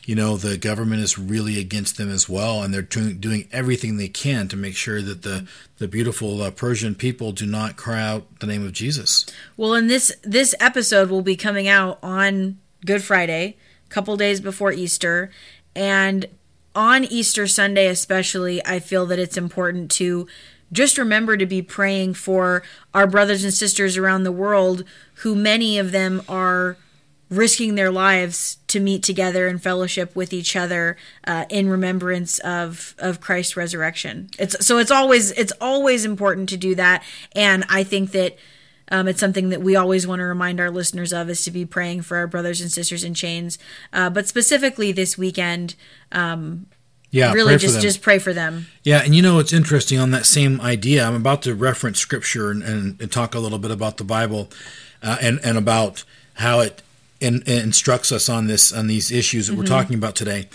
you 0.06 0.14
know 0.14 0.36
the 0.36 0.56
government 0.56 1.02
is 1.02 1.18
really 1.18 1.58
against 1.58 1.96
them 1.96 2.10
as 2.10 2.28
well, 2.28 2.62
and 2.62 2.72
they're 2.72 2.82
doing, 2.82 3.18
doing 3.18 3.48
everything 3.52 3.96
they 3.96 4.08
can 4.08 4.48
to 4.48 4.56
make 4.56 4.76
sure 4.76 5.00
that 5.02 5.22
the 5.22 5.46
the 5.78 5.88
beautiful 5.88 6.42
uh, 6.42 6.50
Persian 6.50 6.94
people 6.94 7.32
do 7.32 7.46
not 7.46 7.76
cry 7.76 8.02
out 8.02 8.40
the 8.40 8.46
name 8.46 8.64
of 8.64 8.72
Jesus. 8.72 9.26
Well, 9.56 9.74
and 9.74 9.88
this 9.88 10.14
this 10.22 10.54
episode 10.60 11.10
will 11.10 11.22
be 11.22 11.36
coming 11.36 11.68
out 11.68 11.98
on 12.02 12.58
Good 12.84 13.02
Friday, 13.02 13.56
a 13.86 13.88
couple 13.90 14.16
days 14.16 14.40
before 14.40 14.72
Easter, 14.72 15.30
and 15.74 16.26
on 16.74 17.04
Easter 17.04 17.46
Sunday 17.46 17.86
especially, 17.86 18.64
I 18.66 18.80
feel 18.80 19.06
that 19.06 19.18
it's 19.18 19.36
important 19.36 19.90
to 19.92 20.26
just 20.72 20.98
remember 20.98 21.36
to 21.36 21.46
be 21.46 21.62
praying 21.62 22.14
for 22.14 22.62
our 22.92 23.06
brothers 23.06 23.44
and 23.44 23.54
sisters 23.54 23.96
around 23.96 24.24
the 24.24 24.32
world 24.32 24.84
who 25.16 25.34
many 25.34 25.78
of 25.78 25.92
them 25.92 26.20
are 26.28 26.76
risking 27.36 27.74
their 27.74 27.90
lives 27.90 28.58
to 28.68 28.80
meet 28.80 29.02
together 29.02 29.46
and 29.46 29.62
fellowship 29.62 30.14
with 30.16 30.32
each 30.32 30.56
other 30.56 30.96
uh, 31.26 31.44
in 31.48 31.68
remembrance 31.68 32.38
of 32.40 32.94
of 32.98 33.20
Christ's 33.20 33.56
resurrection. 33.56 34.30
It's 34.38 34.66
so 34.66 34.78
it's 34.78 34.90
always 34.90 35.30
it's 35.32 35.52
always 35.60 36.04
important 36.04 36.48
to 36.50 36.56
do 36.56 36.74
that, 36.74 37.02
and 37.34 37.64
I 37.68 37.84
think 37.84 38.12
that 38.12 38.36
um, 38.90 39.08
it's 39.08 39.20
something 39.20 39.48
that 39.48 39.62
we 39.62 39.76
always 39.76 40.06
want 40.06 40.20
to 40.20 40.24
remind 40.24 40.60
our 40.60 40.70
listeners 40.70 41.12
of 41.12 41.30
is 41.30 41.44
to 41.44 41.50
be 41.50 41.64
praying 41.64 42.02
for 42.02 42.16
our 42.16 42.26
brothers 42.26 42.60
and 42.60 42.70
sisters 42.70 43.02
in 43.04 43.14
chains, 43.14 43.58
uh, 43.92 44.10
but 44.10 44.26
specifically 44.26 44.92
this 44.92 45.16
weekend, 45.16 45.74
Yeah, 47.10 47.32
really 47.32 47.56
just 47.56 47.80
just 47.80 48.02
pray 48.02 48.18
for 48.18 48.32
them. 48.32 48.66
Yeah, 48.82 49.02
and 49.04 49.14
you 49.14 49.22
know 49.22 49.38
it's 49.38 49.52
interesting 49.52 49.98
on 49.98 50.10
that 50.10 50.26
same 50.26 50.60
idea. 50.60 51.06
I'm 51.06 51.14
about 51.14 51.42
to 51.42 51.54
reference 51.54 51.98
scripture 52.00 52.50
and, 52.50 52.62
and, 52.62 53.00
and 53.00 53.10
talk 53.10 53.34
a 53.34 53.38
little 53.38 53.58
bit 53.58 53.70
about 53.70 53.96
the 53.98 54.04
Bible 54.04 54.50
uh, 55.02 55.16
and 55.20 55.38
and 55.44 55.56
about 55.56 56.04
how 56.34 56.60
it 56.60 56.82
in, 57.20 57.42
instructs 57.46 58.12
us 58.12 58.28
on 58.28 58.46
this 58.46 58.72
on 58.72 58.86
these 58.86 59.10
issues 59.10 59.46
that 59.48 59.56
we're 59.56 59.64
talking 59.66 59.96
about 59.96 60.14
today. 60.16 60.48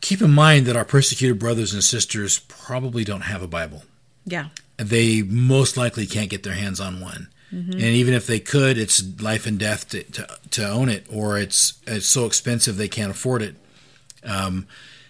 Keep 0.00 0.22
in 0.22 0.30
mind 0.30 0.66
that 0.66 0.76
our 0.76 0.84
persecuted 0.84 1.38
brothers 1.38 1.74
and 1.74 1.82
sisters 1.82 2.38
probably 2.40 3.02
don't 3.04 3.22
have 3.22 3.42
a 3.42 3.48
Bible. 3.48 3.82
Yeah, 4.24 4.48
They 4.76 5.22
most 5.22 5.76
likely 5.76 6.06
can't 6.06 6.30
get 6.30 6.42
their 6.44 6.54
hands 6.54 6.80
on 6.80 7.00
one. 7.00 7.28
and 7.50 7.74
even 7.80 8.12
if 8.12 8.26
they 8.26 8.38
could, 8.40 8.76
it's 8.76 9.02
life 9.22 9.46
and 9.46 9.58
death 9.58 9.88
to, 9.88 10.02
to, 10.02 10.28
to 10.50 10.68
own 10.68 10.88
it, 10.90 11.06
or 11.10 11.38
it's 11.38 11.80
it's 11.86 12.06
so 12.06 12.26
expensive 12.26 12.76
they 12.76 12.88
can't 12.88 13.10
afford 13.10 13.40
it. 13.42 13.56
Um, 14.22 14.66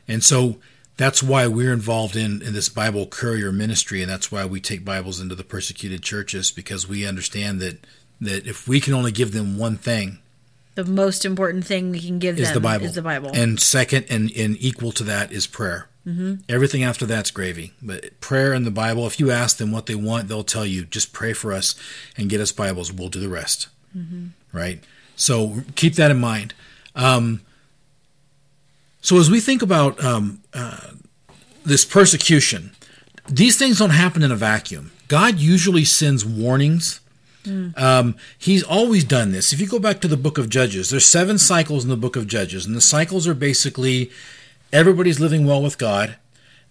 and 0.06 0.22
so 0.22 0.58
that's 0.96 1.20
why 1.22 1.48
we're 1.48 1.72
involved 1.72 2.14
in, 2.16 2.40
in 2.42 2.52
this 2.54 2.68
Bible 2.68 3.06
courier 3.06 3.50
ministry, 3.52 4.02
and 4.02 4.10
that's 4.10 4.30
why 4.30 4.44
we 4.44 4.60
take 4.60 4.84
Bibles 4.84 5.20
into 5.20 5.34
the 5.34 5.42
persecuted 5.44 6.02
churches 6.02 6.50
because 6.52 6.88
we 6.88 7.04
understand 7.06 7.58
that 7.60 7.84
that 8.20 8.46
if 8.46 8.66
we 8.68 8.80
can 8.80 8.94
only 8.94 9.10
give 9.12 9.32
them 9.32 9.58
one 9.58 9.76
thing, 9.76 10.18
The 10.78 10.84
most 10.84 11.24
important 11.24 11.66
thing 11.66 11.90
we 11.90 11.98
can 11.98 12.20
give 12.20 12.38
is 12.38 12.46
them 12.46 12.54
the 12.54 12.60
Bible. 12.60 12.86
is 12.86 12.94
the 12.94 13.02
Bible. 13.02 13.32
And 13.34 13.58
second, 13.58 14.06
and, 14.08 14.30
and 14.36 14.56
equal 14.60 14.92
to 14.92 15.02
that 15.02 15.32
is 15.32 15.44
prayer. 15.44 15.88
Mm-hmm. 16.06 16.34
Everything 16.48 16.84
after 16.84 17.04
that's 17.04 17.32
gravy. 17.32 17.72
But 17.82 18.20
prayer 18.20 18.52
and 18.52 18.64
the 18.64 18.70
Bible, 18.70 19.04
if 19.04 19.18
you 19.18 19.32
ask 19.32 19.56
them 19.56 19.72
what 19.72 19.86
they 19.86 19.96
want, 19.96 20.28
they'll 20.28 20.44
tell 20.44 20.64
you, 20.64 20.84
just 20.84 21.12
pray 21.12 21.32
for 21.32 21.52
us 21.52 21.74
and 22.16 22.30
get 22.30 22.40
us 22.40 22.52
Bibles. 22.52 22.92
We'll 22.92 23.08
do 23.08 23.18
the 23.18 23.28
rest. 23.28 23.66
Right? 24.52 24.84
So 25.16 25.64
keep 25.74 25.94
that 25.94 26.12
in 26.12 26.20
mind. 26.20 26.54
Um, 26.94 27.40
so 29.00 29.18
as 29.18 29.28
we 29.28 29.40
think 29.40 29.62
about 29.62 30.00
um, 30.04 30.42
uh, 30.54 30.92
this 31.66 31.84
persecution, 31.84 32.70
these 33.28 33.58
things 33.58 33.80
don't 33.80 33.90
happen 33.90 34.22
in 34.22 34.30
a 34.30 34.36
vacuum. 34.36 34.92
God 35.08 35.40
usually 35.40 35.84
sends 35.84 36.24
warnings. 36.24 37.00
Um, 37.76 38.16
he's 38.36 38.62
always 38.62 39.04
done 39.04 39.32
this. 39.32 39.52
If 39.52 39.60
you 39.60 39.66
go 39.66 39.78
back 39.78 40.00
to 40.00 40.08
the 40.08 40.16
book 40.16 40.38
of 40.38 40.48
Judges, 40.48 40.90
there's 40.90 41.06
seven 41.06 41.38
cycles 41.38 41.84
in 41.84 41.90
the 41.90 41.96
book 41.96 42.16
of 42.16 42.26
Judges, 42.26 42.66
and 42.66 42.76
the 42.76 42.80
cycles 42.80 43.26
are 43.26 43.34
basically 43.34 44.10
everybody's 44.72 45.20
living 45.20 45.46
well 45.46 45.62
with 45.62 45.78
God. 45.78 46.16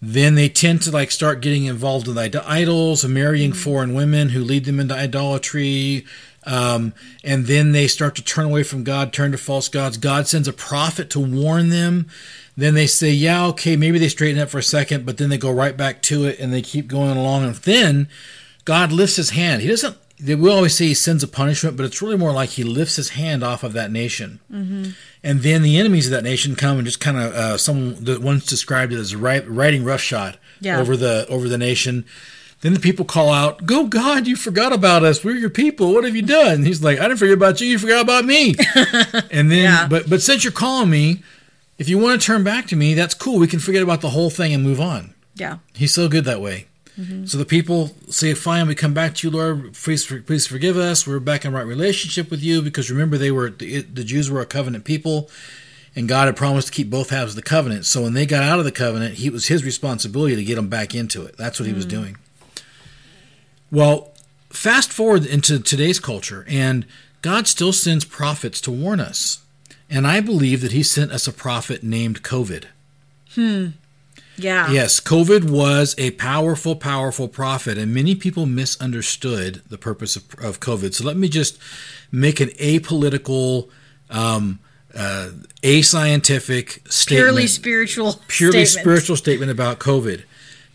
Then 0.00 0.36
they 0.36 0.48
tend 0.48 0.82
to 0.82 0.90
like 0.92 1.10
start 1.10 1.40
getting 1.40 1.64
involved 1.64 2.06
with 2.06 2.18
id- 2.18 2.36
idols 2.36 3.04
marrying 3.04 3.52
foreign 3.52 3.94
women 3.94 4.28
who 4.28 4.44
lead 4.44 4.64
them 4.64 4.78
into 4.78 4.94
idolatry. 4.94 6.04
Um, 6.46 6.94
and 7.24 7.46
then 7.46 7.72
they 7.72 7.88
start 7.88 8.14
to 8.14 8.24
turn 8.24 8.46
away 8.46 8.62
from 8.62 8.84
God, 8.84 9.12
turn 9.12 9.32
to 9.32 9.38
false 9.38 9.68
gods. 9.68 9.96
God 9.96 10.28
sends 10.28 10.46
a 10.48 10.52
prophet 10.52 11.10
to 11.10 11.20
warn 11.20 11.68
them. 11.70 12.08
Then 12.56 12.74
they 12.74 12.86
say, 12.86 13.10
yeah, 13.10 13.44
okay, 13.46 13.76
maybe 13.76 13.98
they 13.98 14.08
straighten 14.08 14.40
up 14.40 14.48
for 14.48 14.58
a 14.58 14.62
second, 14.62 15.04
but 15.04 15.18
then 15.18 15.30
they 15.30 15.38
go 15.38 15.50
right 15.50 15.76
back 15.76 16.00
to 16.02 16.24
it 16.24 16.38
and 16.38 16.52
they 16.52 16.62
keep 16.62 16.86
going 16.86 17.16
along. 17.16 17.44
And 17.44 17.54
then 17.56 18.08
God 18.64 18.92
lifts 18.92 19.16
his 19.16 19.30
hand. 19.30 19.62
He 19.62 19.68
doesn't, 19.68 19.96
we 20.24 20.50
always 20.50 20.74
say 20.76 20.86
he 20.86 20.94
sends 20.94 21.22
a 21.22 21.28
punishment, 21.28 21.76
but 21.76 21.86
it's 21.86 22.02
really 22.02 22.16
more 22.16 22.32
like 22.32 22.50
he 22.50 22.64
lifts 22.64 22.96
his 22.96 23.10
hand 23.10 23.44
off 23.44 23.62
of 23.62 23.72
that 23.74 23.90
nation. 23.92 24.40
And 24.50 25.42
then 25.42 25.62
the 25.62 25.76
enemies 25.78 26.06
of 26.06 26.12
that 26.12 26.24
nation 26.24 26.54
come 26.56 26.78
and 26.78 26.86
just 26.86 27.00
kind 27.00 27.16
of, 27.16 27.32
uh, 27.34 27.56
someone 27.58 28.02
that 28.04 28.20
once 28.20 28.46
described 28.46 28.92
it 28.92 28.98
as 28.98 29.14
ri- 29.14 29.40
riding 29.40 29.84
roughshod 29.84 30.38
Yeah. 30.60 30.80
over 30.80 30.96
the 30.96 31.26
over 31.28 31.48
the 31.48 31.58
nation. 31.58 32.04
Then 32.60 32.74
the 32.74 32.80
people 32.80 33.04
call 33.04 33.30
out, 33.30 33.66
"Go, 33.66 33.84
God! 33.86 34.26
You 34.26 34.34
forgot 34.34 34.72
about 34.72 35.04
us. 35.04 35.22
We're 35.22 35.36
your 35.36 35.50
people. 35.50 35.94
What 35.94 36.02
have 36.04 36.16
you 36.16 36.22
done?" 36.22 36.64
He's 36.64 36.82
like, 36.82 36.98
"I 36.98 37.02
didn't 37.02 37.18
forget 37.18 37.34
about 37.34 37.60
you. 37.60 37.68
You 37.68 37.78
forgot 37.78 38.00
about 38.00 38.24
me." 38.24 38.56
and 39.30 39.50
then, 39.52 39.62
Yeah. 39.62 39.86
but 39.88 40.10
but 40.10 40.22
since 40.22 40.42
you're 40.42 40.52
calling 40.52 40.90
me, 40.90 41.22
if 41.78 41.88
you 41.88 41.98
want 41.98 42.20
to 42.20 42.26
turn 42.26 42.42
back 42.42 42.66
to 42.68 42.76
me, 42.76 42.94
that's 42.94 43.14
cool. 43.14 43.38
We 43.38 43.46
can 43.46 43.60
forget 43.60 43.82
about 43.84 44.00
the 44.00 44.10
whole 44.10 44.30
thing 44.30 44.52
and 44.52 44.64
move 44.64 44.80
on. 44.80 45.14
yeah. 45.36 45.58
He's 45.74 45.94
so 45.94 46.08
good 46.08 46.24
that 46.24 46.40
way. 46.40 46.66
Mm-hmm. 46.98 47.26
So 47.26 47.38
the 47.38 47.44
people 47.44 47.92
say, 48.08 48.34
"Fine, 48.34 48.66
we 48.66 48.74
come 48.74 48.94
back 48.94 49.14
to 49.16 49.28
you, 49.28 49.36
Lord. 49.36 49.72
Please, 49.74 50.04
please 50.04 50.46
forgive 50.46 50.76
us. 50.76 51.06
We're 51.06 51.20
back 51.20 51.44
in 51.44 51.52
right 51.52 51.66
relationship 51.66 52.30
with 52.30 52.42
you." 52.42 52.60
Because 52.60 52.90
remember, 52.90 53.16
they 53.16 53.30
were 53.30 53.50
the, 53.50 53.82
the 53.82 54.04
Jews 54.04 54.30
were 54.30 54.40
a 54.40 54.46
covenant 54.46 54.84
people, 54.84 55.30
and 55.94 56.08
God 56.08 56.26
had 56.26 56.36
promised 56.36 56.68
to 56.68 56.72
keep 56.72 56.90
both 56.90 57.10
halves 57.10 57.32
of 57.32 57.36
the 57.36 57.42
covenant. 57.42 57.86
So 57.86 58.02
when 58.02 58.14
they 58.14 58.26
got 58.26 58.42
out 58.42 58.58
of 58.58 58.64
the 58.64 58.72
covenant, 58.72 59.14
he 59.14 59.28
it 59.28 59.32
was 59.32 59.46
his 59.46 59.64
responsibility 59.64 60.34
to 60.34 60.44
get 60.44 60.56
them 60.56 60.68
back 60.68 60.94
into 60.94 61.24
it. 61.24 61.36
That's 61.36 61.60
what 61.60 61.68
he 61.68 61.72
was 61.72 61.86
mm. 61.86 61.90
doing. 61.90 62.16
Well, 63.70 64.12
fast 64.50 64.92
forward 64.92 65.24
into 65.26 65.60
today's 65.60 66.00
culture, 66.00 66.44
and 66.48 66.84
God 67.22 67.46
still 67.46 67.72
sends 67.72 68.04
prophets 68.04 68.60
to 68.62 68.70
warn 68.70 69.00
us. 69.00 69.42
And 69.90 70.06
I 70.06 70.20
believe 70.20 70.60
that 70.60 70.72
He 70.72 70.82
sent 70.82 71.12
us 71.12 71.26
a 71.26 71.32
prophet 71.32 71.82
named 71.82 72.22
COVID. 72.22 72.64
Hmm. 73.34 73.68
Yeah. 74.38 74.70
Yes, 74.70 75.00
COVID 75.00 75.50
was 75.50 75.94
a 75.98 76.12
powerful, 76.12 76.76
powerful 76.76 77.28
prophet, 77.28 77.78
and 77.78 77.92
many 77.92 78.14
people 78.14 78.46
misunderstood 78.46 79.62
the 79.68 79.78
purpose 79.78 80.16
of, 80.16 80.24
of 80.42 80.60
COVID. 80.60 80.94
So 80.94 81.04
let 81.04 81.16
me 81.16 81.28
just 81.28 81.58
make 82.12 82.40
an 82.40 82.48
apolitical, 82.50 83.68
um, 84.10 84.60
uh, 84.94 85.30
ascientific 85.62 86.90
statement. 86.90 87.24
Purely 87.24 87.46
spiritual. 87.46 88.20
purely 88.28 88.64
statement. 88.64 88.84
spiritual 88.84 89.16
statement 89.16 89.50
about 89.50 89.78
COVID. 89.78 90.22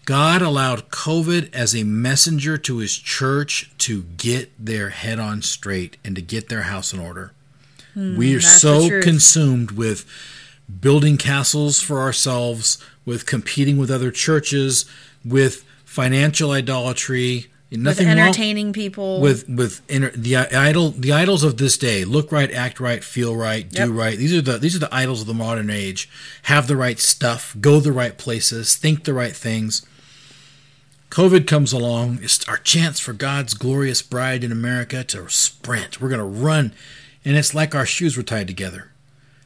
God 0.05 0.41
allowed 0.41 0.89
COVID 0.89 1.53
as 1.55 1.73
a 1.73 1.83
messenger 1.83 2.57
to 2.57 2.77
his 2.79 2.97
church 2.97 3.71
to 3.79 4.03
get 4.03 4.51
their 4.63 4.89
head 4.89 5.17
on 5.17 5.41
straight 5.41 5.97
and 6.03 6.15
to 6.15 6.21
get 6.21 6.49
their 6.49 6.63
house 6.63 6.93
in 6.93 6.99
order. 6.99 7.31
we 7.95 8.35
are 8.35 8.41
so 8.41 9.01
consumed 9.01 9.71
with 9.71 10.05
building 10.81 11.17
castles 11.17 11.79
for 11.79 12.01
ourselves, 12.01 12.83
with 13.05 13.25
competing 13.25 13.77
with 13.77 13.91
other 13.91 14.11
churches, 14.11 14.85
with 15.25 15.63
financial 15.85 16.51
idolatry. 16.51 17.47
With 17.69 17.79
Nothing 17.79 18.07
wrong 18.07 18.17
entertaining 18.19 18.71
people. 18.71 19.19
with 19.19 19.49
with 19.49 19.81
inter, 19.89 20.09
uh, 20.09 20.11
the 20.15 20.35
idol 20.35 20.91
the 20.91 21.11
idols 21.11 21.41
of 21.43 21.57
this 21.57 21.75
day 21.75 22.05
look 22.05 22.31
right 22.31 22.51
act 22.53 22.79
right 22.79 23.03
feel 23.03 23.35
right 23.35 23.67
do 23.67 23.79
Yep. 23.79 23.89
right 23.91 24.15
these 24.15 24.31
are 24.31 24.41
the 24.41 24.59
these 24.59 24.75
are 24.75 24.79
the 24.79 24.93
idols 24.93 25.21
of 25.21 25.25
the 25.27 25.33
modern 25.33 25.71
age 25.71 26.07
have 26.43 26.67
the 26.67 26.75
right 26.77 26.99
stuff 26.99 27.55
go 27.59 27.79
the 27.79 27.91
right 27.91 28.15
places 28.15 28.75
think 28.75 29.05
the 29.05 29.13
right 29.15 29.35
things 29.35 29.83
covid 31.09 31.47
comes 31.47 31.73
along 31.73 32.19
it's 32.21 32.47
our 32.47 32.57
chance 32.57 32.99
for 32.99 33.11
god's 33.13 33.55
glorious 33.55 34.03
bride 34.03 34.43
in 34.43 34.51
america 34.51 35.03
to 35.03 35.27
sprint 35.29 35.99
we're 35.99 36.09
going 36.09 36.19
to 36.19 36.23
run 36.45 36.73
and 37.25 37.35
it's 37.35 37.55
like 37.55 37.73
our 37.73 37.87
shoes 37.87 38.15
were 38.15 38.21
tied 38.21 38.45
together 38.45 38.91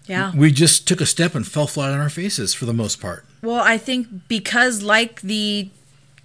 yeah. 0.08 0.32
we 0.36 0.52
just 0.52 0.88
took 0.88 1.02
a 1.02 1.06
step 1.06 1.36
and 1.36 1.48
fell 1.48 1.68
flat 1.68 1.92
on 1.92 2.00
our 2.00 2.10
faces 2.10 2.54
for 2.54 2.66
the 2.66 2.74
most 2.74 3.00
part 3.02 3.26
Well, 3.42 3.62
I 3.62 3.78
think 3.78 4.28
because, 4.28 4.82
like 4.82 5.22
the 5.22 5.70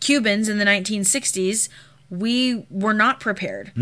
Cubans 0.00 0.48
in 0.48 0.58
the 0.58 0.64
1960s, 0.64 1.68
we 2.10 2.66
were 2.70 2.92
not 2.92 3.20
prepared. 3.20 3.72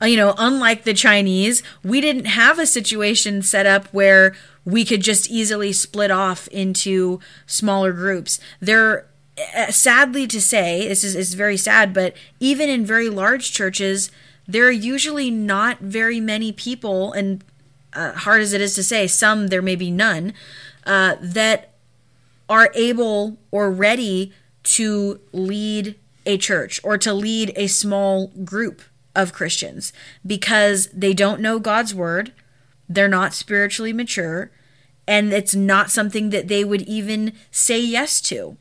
Uh, 0.00 0.06
You 0.06 0.16
know, 0.16 0.34
unlike 0.38 0.84
the 0.84 0.94
Chinese, 0.94 1.62
we 1.82 2.00
didn't 2.00 2.26
have 2.26 2.58
a 2.58 2.66
situation 2.66 3.42
set 3.42 3.66
up 3.66 3.86
where 3.88 4.34
we 4.64 4.84
could 4.84 5.00
just 5.00 5.28
easily 5.30 5.72
split 5.72 6.10
off 6.10 6.46
into 6.48 7.18
smaller 7.46 7.92
groups. 7.92 8.38
There, 8.60 9.06
uh, 9.56 9.72
sadly 9.72 10.28
to 10.28 10.40
say, 10.40 10.86
this 10.86 11.02
is, 11.02 11.16
is 11.16 11.34
very 11.34 11.56
sad, 11.56 11.92
but 11.92 12.14
even 12.38 12.68
in 12.68 12.86
very 12.86 13.08
large 13.08 13.50
churches, 13.50 14.10
there 14.46 14.66
are 14.66 14.70
usually 14.70 15.30
not 15.30 15.80
very 15.80 16.20
many 16.20 16.52
people, 16.52 17.12
and 17.12 17.42
uh, 17.94 18.12
hard 18.12 18.40
as 18.40 18.52
it 18.52 18.60
is 18.60 18.74
to 18.74 18.82
say, 18.82 19.06
some 19.06 19.48
there 19.48 19.62
may 19.62 19.76
be 19.76 19.90
none, 19.90 20.32
uh, 20.86 21.16
that 21.20 21.74
are 22.48 22.70
able 22.74 23.38
or 23.50 23.70
ready 23.70 24.32
to 24.62 25.20
lead 25.32 25.98
a 26.26 26.38
church 26.38 26.80
or 26.84 26.98
to 26.98 27.12
lead 27.12 27.52
a 27.56 27.66
small 27.66 28.28
group 28.44 28.82
of 29.14 29.32
Christians 29.32 29.92
because 30.26 30.88
they 30.92 31.12
don't 31.12 31.40
know 31.40 31.58
God's 31.58 31.94
word, 31.94 32.32
they're 32.88 33.08
not 33.08 33.34
spiritually 33.34 33.92
mature, 33.92 34.50
and 35.06 35.32
it's 35.32 35.54
not 35.54 35.90
something 35.90 36.30
that 36.30 36.48
they 36.48 36.64
would 36.64 36.82
even 36.82 37.32
say 37.50 37.80
yes 37.80 38.20
to. 38.22 38.56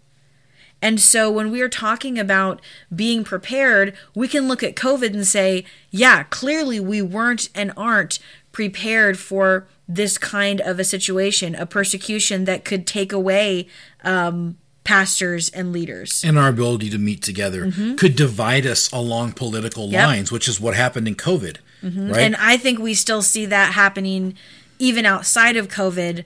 And 0.81 0.99
so 0.99 1.29
when 1.29 1.51
we 1.51 1.61
are 1.61 1.69
talking 1.69 2.17
about 2.17 2.59
being 2.93 3.23
prepared, 3.23 3.95
we 4.15 4.27
can 4.27 4.47
look 4.47 4.63
at 4.63 4.75
COVID 4.75 5.13
and 5.13 5.27
say, 5.27 5.63
yeah, 5.91 6.23
clearly 6.23 6.79
we 6.79 7.01
weren't 7.01 7.49
and 7.53 7.71
aren't 7.77 8.17
prepared 8.51 9.17
for 9.17 9.67
this 9.87 10.17
kind 10.17 10.61
of 10.61 10.79
a 10.79 10.83
situation, 10.83 11.55
a 11.55 11.65
persecution 11.65 12.45
that 12.45 12.65
could 12.65 12.87
take 12.87 13.11
away 13.11 13.67
um, 14.03 14.57
pastors 14.83 15.49
and 15.49 15.71
leaders. 15.71 16.23
and 16.25 16.39
our 16.39 16.49
ability 16.49 16.89
to 16.89 16.97
meet 16.97 17.21
together 17.21 17.65
mm-hmm. 17.65 17.95
could 17.95 18.15
divide 18.15 18.65
us 18.65 18.91
along 18.91 19.31
political 19.33 19.89
Yep. 19.89 20.07
lines 20.07 20.31
which 20.31 20.47
is 20.47 20.59
what 20.59 20.73
happened 20.73 21.07
in 21.07 21.13
covid 21.13 21.57
mm-hmm. 21.83 22.09
right 22.11 22.21
And 22.21 22.35
I 22.37 22.57
think 22.57 22.79
we 22.79 22.95
still 22.95 23.21
see 23.21 23.45
that 23.45 23.73
happening 23.73 24.35
even 24.79 25.05
outside 25.05 25.55
of 25.55 25.67
COVID. 25.67 26.25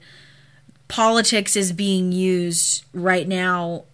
Politics 0.88 1.56
is 1.56 1.72
being 1.72 2.10
used 2.10 2.84
right 2.94 3.28
now 3.28 3.84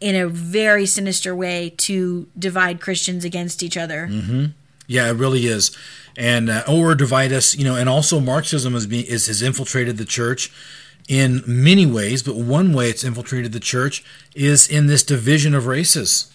in 0.00 0.16
a 0.16 0.26
very 0.28 0.86
sinister 0.86 1.34
way 1.34 1.74
to 1.76 2.26
divide 2.38 2.80
Christians 2.80 3.24
against 3.24 3.62
each 3.62 3.76
other. 3.76 4.08
Mm-hmm. 4.10 4.46
Yeah, 4.86 5.08
it 5.08 5.14
really 5.14 5.46
is, 5.46 5.76
and 6.16 6.48
uh, 6.48 6.62
or 6.68 6.94
divide 6.94 7.32
us. 7.32 7.56
You 7.56 7.64
know, 7.64 7.76
and 7.76 7.88
also 7.88 8.20
Marxism 8.20 8.72
has 8.74 8.86
been 8.86 9.04
is 9.04 9.26
has 9.26 9.42
infiltrated 9.42 9.96
the 9.96 10.04
church 10.04 10.52
in 11.08 11.42
many 11.46 11.86
ways, 11.86 12.22
but 12.22 12.34
one 12.34 12.72
way 12.72 12.90
it's 12.90 13.04
infiltrated 13.04 13.52
the 13.52 13.60
church 13.60 14.02
is 14.34 14.68
in 14.68 14.86
this 14.86 15.04
division 15.04 15.54
of 15.54 15.66
races. 15.66 16.32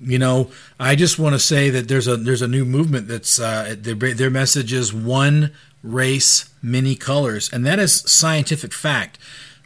You 0.00 0.18
know, 0.18 0.50
I 0.78 0.94
just 0.96 1.18
want 1.18 1.34
to 1.34 1.38
say 1.38 1.70
that 1.70 1.88
there's 1.88 2.06
a 2.06 2.16
there's 2.16 2.42
a 2.42 2.48
new 2.48 2.64
movement 2.64 3.08
that's 3.08 3.40
uh, 3.40 3.74
their 3.78 3.94
their 3.94 4.30
message 4.30 4.72
is 4.72 4.92
one 4.92 5.52
race, 5.82 6.50
many 6.62 6.94
colors, 6.94 7.50
and 7.52 7.64
that 7.66 7.78
is 7.78 8.02
scientific 8.02 8.72
fact. 8.72 9.18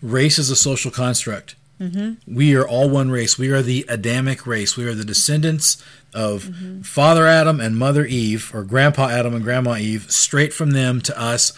Race 0.03 0.39
is 0.39 0.51
a 0.51 0.57
social 0.57 0.91
construct. 0.91 1.57
Mm-hmm. 1.81 2.35
We 2.35 2.57
are 2.57 2.67
all 2.67 2.89
one 2.89 3.11
race. 3.11 3.39
We 3.39 3.51
are 3.51 3.63
the 3.63 3.85
Adamic 3.89 4.47
race. 4.47 4.77
We 4.77 4.87
are 4.87 4.95
the 4.95 5.05
descendants 5.05 5.83
of 6.15 6.45
mm-hmm. 6.45 6.83
Father 6.83 7.27
Adam 7.27 7.61
and 7.61 7.77
Mother 7.77 8.07
Eve, 8.07 8.51
or 8.55 8.63
Grandpa 8.65 9.09
Adam 9.09 9.35
and 9.35 9.45
Grandma 9.45 9.77
Eve, 9.77 10.11
straight 10.11 10.55
from 10.55 10.71
them 10.71 11.01
to 11.03 11.21
us. 11.21 11.53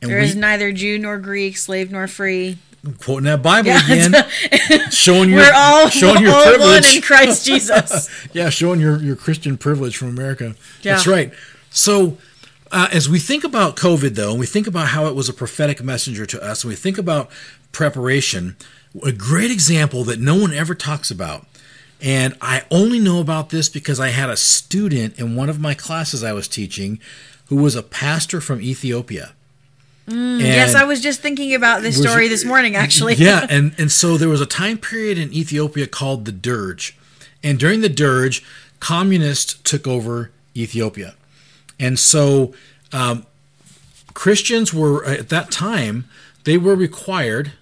And 0.00 0.10
there 0.10 0.18
we, 0.18 0.26
is 0.26 0.36
neither 0.36 0.70
Jew 0.72 0.98
nor 0.98 1.18
Greek, 1.18 1.56
slave 1.56 1.90
nor 1.90 2.06
free. 2.06 2.58
I'm 2.84 2.94
Quoting 2.94 3.24
that 3.24 3.42
Bible 3.42 3.70
yeah, 3.70 3.84
again, 3.84 4.90
showing 4.90 5.30
your 5.30 5.40
we're 5.40 5.52
all, 5.52 5.88
showing 5.88 6.22
your 6.22 6.32
all 6.32 6.44
privilege 6.44 6.86
one 6.86 6.96
in 6.96 7.02
Christ 7.02 7.44
Jesus. 7.44 8.08
yeah, 8.32 8.50
showing 8.50 8.78
your 8.78 8.98
your 8.98 9.16
Christian 9.16 9.58
privilege 9.58 9.96
from 9.96 10.08
America. 10.08 10.54
Yeah. 10.82 10.94
That's 10.94 11.06
right. 11.08 11.32
So 11.70 12.18
uh, 12.70 12.88
as 12.92 13.08
we 13.08 13.18
think 13.18 13.44
about 13.44 13.76
COVID, 13.76 14.14
though, 14.14 14.30
and 14.30 14.40
we 14.40 14.46
think 14.46 14.66
about 14.66 14.88
how 14.88 15.06
it 15.06 15.14
was 15.14 15.28
a 15.28 15.32
prophetic 15.32 15.82
messenger 15.82 16.24
to 16.26 16.42
us, 16.42 16.62
and 16.62 16.68
we 16.68 16.76
think 16.76 16.98
about 16.98 17.30
preparation, 17.72 18.56
a 19.04 19.12
great 19.12 19.50
example 19.50 20.04
that 20.04 20.20
no 20.20 20.34
one 20.34 20.52
ever 20.52 20.74
talks 20.74 21.10
about, 21.10 21.46
and 22.00 22.36
I 22.40 22.64
only 22.70 22.98
know 22.98 23.20
about 23.20 23.50
this 23.50 23.68
because 23.68 23.98
I 23.98 24.08
had 24.08 24.30
a 24.30 24.36
student 24.36 25.18
in 25.18 25.34
one 25.34 25.48
of 25.48 25.60
my 25.60 25.74
classes 25.74 26.22
I 26.22 26.32
was 26.32 26.48
teaching 26.48 27.00
who 27.46 27.56
was 27.56 27.74
a 27.74 27.82
pastor 27.82 28.40
from 28.40 28.60
Ethiopia. 28.60 29.32
Mm, 30.06 30.40
yes, 30.40 30.74
I 30.74 30.84
was 30.84 31.02
just 31.02 31.20
thinking 31.20 31.54
about 31.54 31.82
this 31.82 32.00
story 32.00 32.28
this 32.28 32.44
morning, 32.44 32.76
actually. 32.84 33.14
yeah, 33.14 33.46
and, 33.50 33.74
and 33.78 33.92
so 33.92 34.16
there 34.16 34.28
was 34.28 34.40
a 34.40 34.46
time 34.46 34.78
period 34.78 35.18
in 35.18 35.32
Ethiopia 35.32 35.86
called 35.86 36.24
the 36.24 36.32
Derg. 36.32 36.82
And 37.42 37.58
during 37.58 37.80
the 37.80 37.88
Derg, 37.88 38.34
communists 38.80 39.54
took 39.54 39.86
over 39.86 40.30
Ethiopia. 40.56 41.14
And 41.78 41.98
so 41.98 42.54
um, 42.92 43.26
Christians 44.14 44.72
were, 44.72 45.04
at 45.04 45.28
that 45.28 45.50
time, 45.50 46.08
they 46.44 46.56
were 46.56 46.74
required 46.74 47.52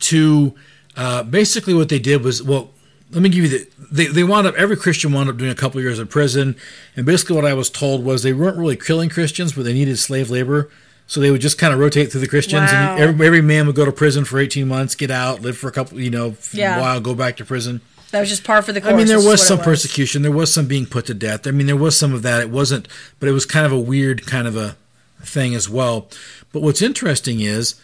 to 0.00 0.54
uh, 0.98 1.22
basically 1.22 1.74
what 1.74 1.88
they 1.88 2.00
did 2.00 2.24
was, 2.24 2.42
well, 2.42 2.70
let 3.12 3.22
me 3.22 3.28
give 3.28 3.44
you 3.44 3.48
the, 3.48 3.68
they, 3.90 4.06
they 4.06 4.24
wound 4.24 4.48
up, 4.48 4.54
every 4.56 4.76
Christian 4.76 5.12
wound 5.12 5.30
up 5.30 5.36
doing 5.36 5.50
a 5.50 5.54
couple 5.54 5.78
of 5.78 5.84
years 5.84 5.98
in 5.98 6.08
prison. 6.08 6.56
And 6.96 7.06
basically 7.06 7.36
what 7.36 7.46
I 7.46 7.54
was 7.54 7.70
told 7.70 8.04
was 8.04 8.24
they 8.24 8.32
weren't 8.32 8.58
really 8.58 8.76
killing 8.76 9.08
Christians, 9.08 9.52
but 9.52 9.64
they 9.64 9.72
needed 9.72 9.96
slave 9.98 10.28
labor. 10.28 10.70
So 11.06 11.20
they 11.20 11.30
would 11.30 11.40
just 11.40 11.56
kind 11.56 11.72
of 11.72 11.78
rotate 11.78 12.12
through 12.12 12.20
the 12.20 12.28
Christians, 12.28 12.70
wow. 12.70 12.92
and 12.92 13.00
every, 13.00 13.26
every 13.26 13.40
man 13.40 13.66
would 13.66 13.76
go 13.76 13.86
to 13.86 13.92
prison 13.92 14.26
for 14.26 14.38
18 14.38 14.68
months, 14.68 14.94
get 14.94 15.10
out, 15.10 15.40
live 15.40 15.56
for 15.56 15.66
a 15.66 15.72
couple, 15.72 15.98
you 15.98 16.10
know, 16.10 16.36
yeah. 16.52 16.76
a 16.76 16.80
while, 16.82 17.00
go 17.00 17.14
back 17.14 17.38
to 17.38 17.46
prison. 17.46 17.80
That 18.10 18.20
was 18.20 18.28
just 18.28 18.44
par 18.44 18.60
for 18.60 18.72
the 18.72 18.82
course. 18.82 18.92
I 18.92 18.96
mean, 18.96 19.06
there 19.06 19.16
was 19.16 19.46
some 19.46 19.56
was. 19.56 19.64
persecution. 19.64 20.20
There 20.20 20.30
was 20.32 20.52
some 20.52 20.66
being 20.66 20.84
put 20.84 21.06
to 21.06 21.14
death. 21.14 21.46
I 21.46 21.50
mean, 21.50 21.66
there 21.66 21.76
was 21.76 21.96
some 21.96 22.12
of 22.12 22.20
that. 22.22 22.42
It 22.42 22.50
wasn't, 22.50 22.88
but 23.20 23.28
it 23.28 23.32
was 23.32 23.46
kind 23.46 23.64
of 23.64 23.72
a 23.72 23.78
weird 23.78 24.26
kind 24.26 24.46
of 24.46 24.54
a 24.54 24.76
thing 25.22 25.54
as 25.54 25.68
well. 25.68 26.08
But 26.52 26.60
what's 26.60 26.82
interesting 26.82 27.40
is, 27.40 27.80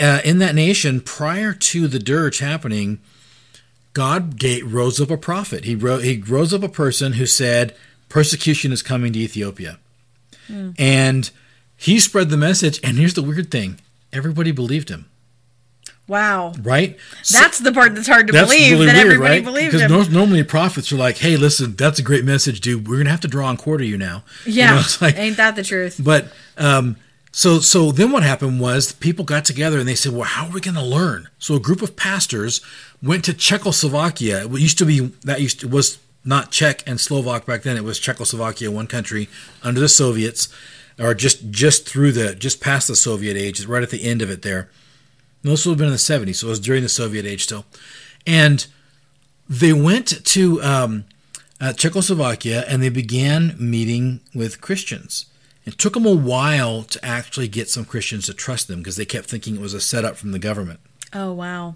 uh, 0.00 0.20
in 0.24 0.38
that 0.38 0.54
nation, 0.54 1.00
prior 1.00 1.52
to 1.52 1.88
the 1.88 1.98
Derg 1.98 2.36
happening, 2.38 3.00
God 3.92 4.38
gave, 4.38 4.72
rose 4.72 5.00
up 5.00 5.10
a 5.10 5.16
prophet. 5.16 5.64
He, 5.64 5.74
ro- 5.74 5.98
he 5.98 6.20
rose 6.20 6.52
up 6.52 6.62
a 6.62 6.68
person 6.68 7.14
who 7.14 7.26
said, 7.26 7.74
persecution 8.08 8.72
is 8.72 8.82
coming 8.82 9.12
to 9.14 9.18
Ethiopia. 9.18 9.78
Mm. 10.48 10.74
And 10.78 11.30
he 11.76 11.98
spread 11.98 12.30
the 12.30 12.36
message. 12.36 12.80
And 12.84 12.98
here's 12.98 13.14
the 13.14 13.22
weird 13.22 13.50
thing 13.50 13.80
everybody 14.12 14.52
believed 14.52 14.88
him. 14.88 15.06
Wow. 16.08 16.52
Right? 16.62 16.96
That's 17.32 17.58
so, 17.58 17.64
the 17.64 17.72
part 17.72 17.94
that's 17.94 18.06
hard 18.06 18.28
to 18.28 18.32
that's 18.32 18.48
believe 18.48 18.72
really 18.72 18.86
that 18.86 18.94
weird, 18.94 19.06
everybody 19.06 19.34
right? 19.36 19.44
believed 19.44 19.72
Because 19.72 20.06
him. 20.06 20.12
normally 20.12 20.44
prophets 20.44 20.92
are 20.92 20.96
like, 20.96 21.16
hey, 21.16 21.36
listen, 21.36 21.74
that's 21.74 21.98
a 21.98 22.02
great 22.02 22.24
message, 22.24 22.60
dude. 22.60 22.86
We're 22.86 22.96
going 22.96 23.06
to 23.06 23.10
have 23.10 23.22
to 23.22 23.28
draw 23.28 23.50
and 23.50 23.58
quarter 23.58 23.82
you 23.82 23.98
now. 23.98 24.22
Yeah. 24.46 24.70
You 24.70 24.76
know, 24.76 24.86
like, 25.00 25.16
Ain't 25.16 25.36
that 25.38 25.56
the 25.56 25.64
truth? 25.64 26.00
But 26.02 26.28
um, 26.56 26.96
so 27.36 27.60
so 27.60 27.92
then 27.92 28.10
what 28.12 28.22
happened 28.22 28.60
was 28.60 28.92
people 28.92 29.24
got 29.24 29.44
together 29.44 29.78
and 29.78 29.86
they 29.86 29.94
said, 29.94 30.12
well, 30.12 30.24
how 30.24 30.46
are 30.46 30.52
we 30.52 30.60
going 30.60 30.74
to 30.74 30.82
learn? 30.82 31.28
So 31.38 31.54
a 31.54 31.60
group 31.60 31.82
of 31.82 31.94
pastors 31.96 32.60
went 33.02 33.24
to 33.26 33.34
Czechoslovakia. 33.34 34.46
It 34.46 34.60
used 34.60 34.78
to 34.78 34.86
be, 34.86 35.12
that 35.24 35.40
used 35.40 35.60
to, 35.60 35.68
was 35.68 35.98
not 36.24 36.50
Czech 36.50 36.82
and 36.86 37.00
Slovak 37.00 37.44
back 37.44 37.62
then. 37.62 37.76
It 37.76 37.84
was 37.84 37.98
Czechoslovakia, 37.98 38.70
one 38.70 38.86
country 38.86 39.28
under 39.62 39.80
the 39.80 39.88
Soviets, 39.88 40.48
or 40.98 41.14
just 41.14 41.50
just 41.50 41.88
through 41.88 42.12
the, 42.12 42.34
just 42.34 42.60
past 42.60 42.88
the 42.88 42.96
Soviet 42.96 43.36
age, 43.36 43.64
right 43.66 43.82
at 43.82 43.90
the 43.90 44.04
end 44.04 44.22
of 44.22 44.30
it 44.30 44.42
there 44.42 44.70
this 45.50 45.66
would 45.66 45.72
have 45.72 45.78
been 45.78 45.86
in 45.88 45.92
the 45.92 45.98
70s, 45.98 46.36
so 46.36 46.48
it 46.48 46.50
was 46.50 46.60
during 46.60 46.82
the 46.82 46.88
Soviet 46.88 47.24
age 47.24 47.44
still. 47.44 47.64
And 48.26 48.66
they 49.48 49.72
went 49.72 50.24
to 50.26 50.62
um, 50.62 51.04
uh, 51.60 51.72
Czechoslovakia 51.72 52.64
and 52.66 52.82
they 52.82 52.88
began 52.88 53.54
meeting 53.58 54.20
with 54.34 54.60
Christians. 54.60 55.26
It 55.66 55.78
took 55.78 55.94
them 55.94 56.06
a 56.06 56.14
while 56.14 56.84
to 56.84 57.04
actually 57.04 57.48
get 57.48 57.68
some 57.68 57.84
Christians 57.84 58.26
to 58.26 58.34
trust 58.34 58.68
them 58.68 58.78
because 58.78 58.96
they 58.96 59.04
kept 59.04 59.28
thinking 59.28 59.56
it 59.56 59.60
was 59.60 59.74
a 59.74 59.80
setup 59.80 60.16
from 60.16 60.30
the 60.30 60.38
government. 60.38 60.78
Oh, 61.12 61.32
wow. 61.32 61.74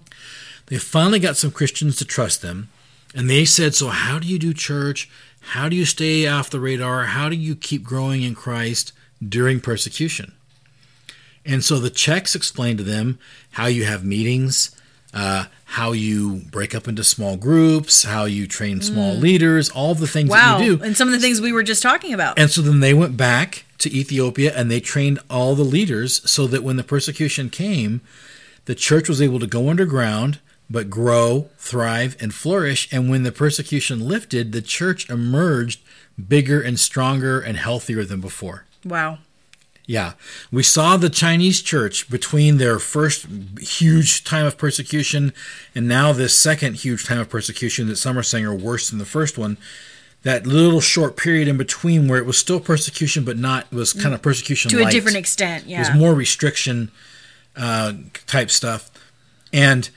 They 0.67 0.77
finally 0.77 1.19
got 1.19 1.35
some 1.35 1.51
Christians 1.51 1.97
to 1.97 2.05
trust 2.05 2.41
them. 2.41 2.69
And 3.13 3.29
they 3.29 3.43
said, 3.43 3.75
So, 3.75 3.89
how 3.89 4.19
do 4.19 4.27
you 4.27 4.39
do 4.39 4.53
church? 4.53 5.09
How 5.41 5.67
do 5.67 5.75
you 5.75 5.83
stay 5.83 6.25
off 6.25 6.49
the 6.49 6.61
radar? 6.61 7.05
How 7.05 7.27
do 7.27 7.35
you 7.35 7.55
keep 7.55 7.83
growing 7.83 8.23
in 8.23 8.33
Christ 8.33 8.93
during 9.27 9.59
persecution? 9.59 10.33
And 11.45 11.63
so 11.63 11.77
the 11.79 11.89
Czechs 11.89 12.35
explained 12.35 12.77
to 12.77 12.83
them 12.83 13.19
how 13.51 13.65
you 13.65 13.83
have 13.83 14.05
meetings, 14.05 14.73
uh, 15.13 15.45
how 15.65 15.91
you 15.91 16.43
break 16.51 16.73
up 16.73 16.87
into 16.87 17.03
small 17.03 17.35
groups, 17.35 18.03
how 18.03 18.25
you 18.25 18.47
train 18.47 18.81
small 18.81 19.15
mm. 19.15 19.21
leaders, 19.21 19.69
all 19.69 19.95
the 19.95 20.07
things 20.07 20.29
wow. 20.29 20.57
that 20.57 20.63
you 20.63 20.77
do. 20.77 20.83
And 20.83 20.95
some 20.95 21.07
of 21.07 21.13
the 21.13 21.19
things 21.19 21.41
we 21.41 21.51
were 21.51 21.63
just 21.63 21.81
talking 21.81 22.13
about. 22.13 22.39
And 22.39 22.49
so 22.49 22.61
then 22.61 22.79
they 22.79 22.93
went 22.93 23.17
back 23.17 23.65
to 23.81 23.95
Ethiopia 23.95 24.53
and 24.55 24.69
they 24.69 24.79
trained 24.79 25.19
all 25.29 25.55
the 25.55 25.63
leaders 25.63 26.27
so 26.29 26.47
that 26.47 26.63
when 26.63 26.77
the 26.77 26.83
persecution 26.83 27.49
came, 27.49 28.01
the 28.65 28.75
church 28.75 29.09
was 29.09 29.21
able 29.21 29.39
to 29.39 29.47
go 29.47 29.69
underground 29.69 30.39
but 30.71 30.89
grow, 30.89 31.49
thrive, 31.57 32.15
and 32.21 32.33
flourish. 32.33 32.87
And 32.93 33.09
when 33.09 33.23
the 33.23 33.31
persecution 33.31 34.07
lifted, 34.07 34.53
the 34.53 34.61
church 34.61 35.09
emerged 35.09 35.81
bigger 36.27 36.61
and 36.61 36.79
stronger 36.79 37.41
and 37.41 37.57
healthier 37.57 38.05
than 38.05 38.21
before. 38.21 38.65
Wow. 38.85 39.19
Yeah. 39.85 40.13
We 40.51 40.63
saw 40.63 40.95
the 40.95 41.09
Chinese 41.09 41.61
church 41.61 42.09
between 42.09 42.57
their 42.57 42.79
first 42.79 43.27
huge 43.59 44.23
time 44.23 44.45
of 44.45 44.57
persecution 44.57 45.33
and 45.75 45.87
now 45.87 46.13
this 46.13 46.37
second 46.37 46.77
huge 46.77 47.05
time 47.05 47.19
of 47.19 47.29
persecution 47.29 47.87
that 47.87 47.97
some 47.97 48.17
are 48.17 48.23
saying 48.23 48.45
are 48.45 48.55
worse 48.55 48.89
than 48.89 48.99
the 48.99 49.05
first 49.05 49.37
one. 49.37 49.57
That 50.23 50.45
little 50.45 50.81
short 50.81 51.17
period 51.17 51.47
in 51.47 51.57
between 51.57 52.07
where 52.07 52.19
it 52.19 52.25
was 52.27 52.37
still 52.37 52.59
persecution, 52.59 53.23
but 53.23 53.37
not, 53.37 53.71
was 53.71 53.91
kind 53.91 54.13
of 54.13 54.21
persecution 54.21 54.69
to 54.69 54.77
light. 54.77 54.89
a 54.89 54.91
different 54.91 55.17
extent. 55.17 55.65
Yeah. 55.65 55.77
It 55.77 55.79
was 55.79 55.97
more 55.97 56.13
restriction 56.13 56.91
uh, 57.55 57.93
type 58.27 58.51
stuff. 58.51 58.91
And 59.51 59.89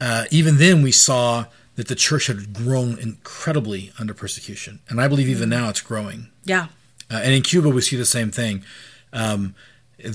uh, 0.00 0.24
even 0.30 0.58
then, 0.58 0.82
we 0.82 0.90
saw 0.90 1.46
that 1.76 1.86
the 1.86 1.94
church 1.94 2.26
had 2.26 2.52
grown 2.52 2.98
incredibly 2.98 3.92
under 4.00 4.12
persecution. 4.12 4.80
And 4.88 5.00
I 5.00 5.06
believe 5.06 5.28
even 5.28 5.48
mm. 5.48 5.52
now 5.52 5.68
it's 5.68 5.80
growing. 5.80 6.28
Yeah. 6.44 6.66
Uh, 7.08 7.20
and 7.22 7.32
in 7.32 7.42
Cuba, 7.42 7.68
we 7.68 7.80
see 7.80 7.96
the 7.96 8.04
same 8.04 8.32
thing. 8.32 8.64
Um, 9.12 9.54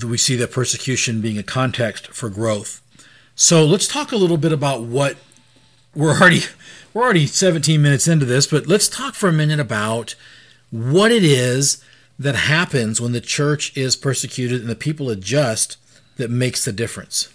we 0.06 0.18
see 0.18 0.36
that 0.36 0.52
persecution 0.52 1.22
being 1.22 1.38
a 1.38 1.42
context 1.42 2.08
for 2.08 2.28
growth. 2.28 2.82
So 3.34 3.64
let's 3.64 3.88
talk 3.88 4.12
a 4.12 4.16
little 4.16 4.36
bit 4.36 4.52
about 4.52 4.82
what 4.82 5.16
we're 5.94 6.12
already 6.12 6.42
we're 6.94 7.02
already 7.02 7.26
17 7.26 7.82
minutes 7.82 8.08
into 8.08 8.24
this, 8.24 8.46
but 8.46 8.66
let's 8.66 8.88
talk 8.88 9.14
for 9.14 9.28
a 9.28 9.32
minute 9.32 9.60
about 9.60 10.14
what 10.70 11.12
it 11.12 11.24
is 11.24 11.84
that 12.18 12.34
happens 12.34 13.00
when 13.00 13.12
the 13.12 13.20
church 13.20 13.76
is 13.76 13.96
persecuted 13.96 14.60
and 14.60 14.70
the 14.70 14.76
people 14.76 15.10
adjust 15.10 15.76
that 16.16 16.30
makes 16.30 16.64
the 16.64 16.72
difference. 16.72 17.28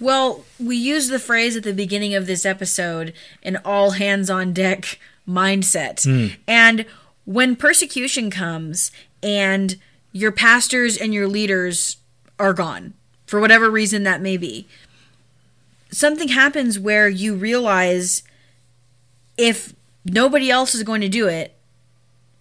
Well, 0.00 0.44
we 0.58 0.76
use 0.76 1.08
the 1.08 1.18
phrase 1.18 1.56
at 1.56 1.64
the 1.64 1.72
beginning 1.74 2.14
of 2.14 2.26
this 2.26 2.46
episode 2.46 3.12
an 3.42 3.58
all 3.64 3.90
hands 3.92 4.30
on 4.30 4.52
deck 4.52 4.98
mindset. 5.28 6.06
Mm. 6.06 6.36
And 6.46 6.86
when 7.24 7.56
persecution 7.56 8.30
comes 8.30 8.92
and 9.22 9.76
your 10.12 10.32
pastors 10.32 10.96
and 10.96 11.12
your 11.12 11.28
leaders 11.28 11.96
are 12.38 12.52
gone 12.52 12.94
for 13.26 13.40
whatever 13.40 13.70
reason 13.70 14.04
that 14.04 14.22
may 14.22 14.36
be. 14.36 14.66
Something 15.90 16.28
happens 16.28 16.78
where 16.78 17.08
you 17.08 17.34
realize 17.34 18.22
if 19.38 19.74
nobody 20.04 20.50
else 20.50 20.74
is 20.74 20.82
going 20.82 21.00
to 21.00 21.08
do 21.08 21.28
it, 21.28 21.54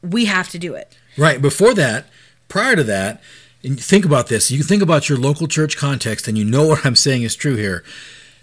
we 0.01 0.25
have 0.25 0.49
to 0.49 0.59
do 0.59 0.73
it. 0.73 0.97
Right. 1.17 1.41
Before 1.41 1.73
that, 1.73 2.05
prior 2.47 2.75
to 2.75 2.83
that, 2.83 3.21
and 3.63 3.79
think 3.79 4.05
about 4.05 4.27
this. 4.27 4.51
You 4.51 4.63
think 4.63 4.81
about 4.81 5.09
your 5.09 5.17
local 5.17 5.47
church 5.47 5.77
context, 5.77 6.27
and 6.27 6.37
you 6.37 6.45
know 6.45 6.67
what 6.67 6.85
I'm 6.85 6.95
saying 6.95 7.23
is 7.23 7.35
true 7.35 7.55
here. 7.55 7.83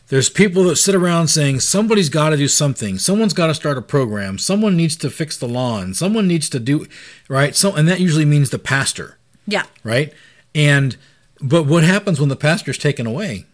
There's 0.09 0.29
people 0.29 0.65
that 0.65 0.77
sit 0.77 0.95
around 0.95 1.29
saying 1.29 1.61
somebody's 1.61 2.11
got 2.11 2.31
to 2.31 2.37
do 2.37 2.47
something. 2.47 2.99
Someone's 2.99 3.33
got 3.33 3.47
to 3.47 3.55
start 3.55 3.79
a 3.79 3.83
program. 3.83 4.39
Someone 4.39 4.77
needs 4.77 4.97
to 4.97 5.11
fix 5.11 5.39
the 5.39 5.49
lawn. 5.49 5.95
Someone 5.95 6.29
needs 6.29 6.51
to 6.51 6.61
do 6.61 6.87
right. 7.29 7.57
So, 7.57 7.75
and 7.75 7.89
that 7.89 8.01
usually 8.01 8.27
means 8.27 8.51
the 8.51 8.59
pastor. 8.59 9.19
Yeah. 9.47 9.65
Right. 9.83 10.13
And 10.55 10.97
but 11.41 11.65
what 11.65 11.85
happens 11.85 12.21
when 12.21 12.29
the 12.29 12.37
pastor's 12.37 12.79
taken 12.79 13.07
away? 13.07 13.47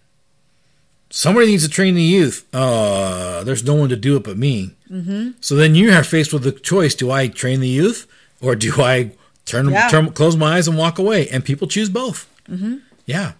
Somebody 1.10 1.48
needs 1.48 1.64
to 1.64 1.68
train 1.68 1.94
the 1.96 2.02
youth. 2.02 2.46
Uh, 2.54 3.42
there's 3.44 3.64
no 3.64 3.74
one 3.74 3.88
to 3.88 3.96
do 3.96 4.16
it 4.16 4.22
but 4.22 4.36
me. 4.36 4.74
Mm-hmm. 4.90 5.32
So 5.40 5.56
then 5.56 5.74
you 5.74 5.92
are 5.92 6.04
faced 6.04 6.32
with 6.32 6.44
the 6.44 6.52
choice: 6.52 6.94
Do 6.94 7.10
I 7.10 7.26
train 7.28 7.60
the 7.60 7.68
youth, 7.68 8.06
or 8.40 8.54
do 8.54 8.80
I 8.80 9.12
turn, 9.44 9.68
yeah. 9.70 9.88
turn 9.88 10.12
close 10.12 10.36
my 10.36 10.56
eyes 10.56 10.68
and 10.68 10.78
walk 10.78 10.98
away? 10.98 11.28
And 11.28 11.44
people 11.44 11.66
choose 11.66 11.88
both. 11.90 12.28
Mm-hmm. 12.48 12.76
Yeah. 13.06 13.32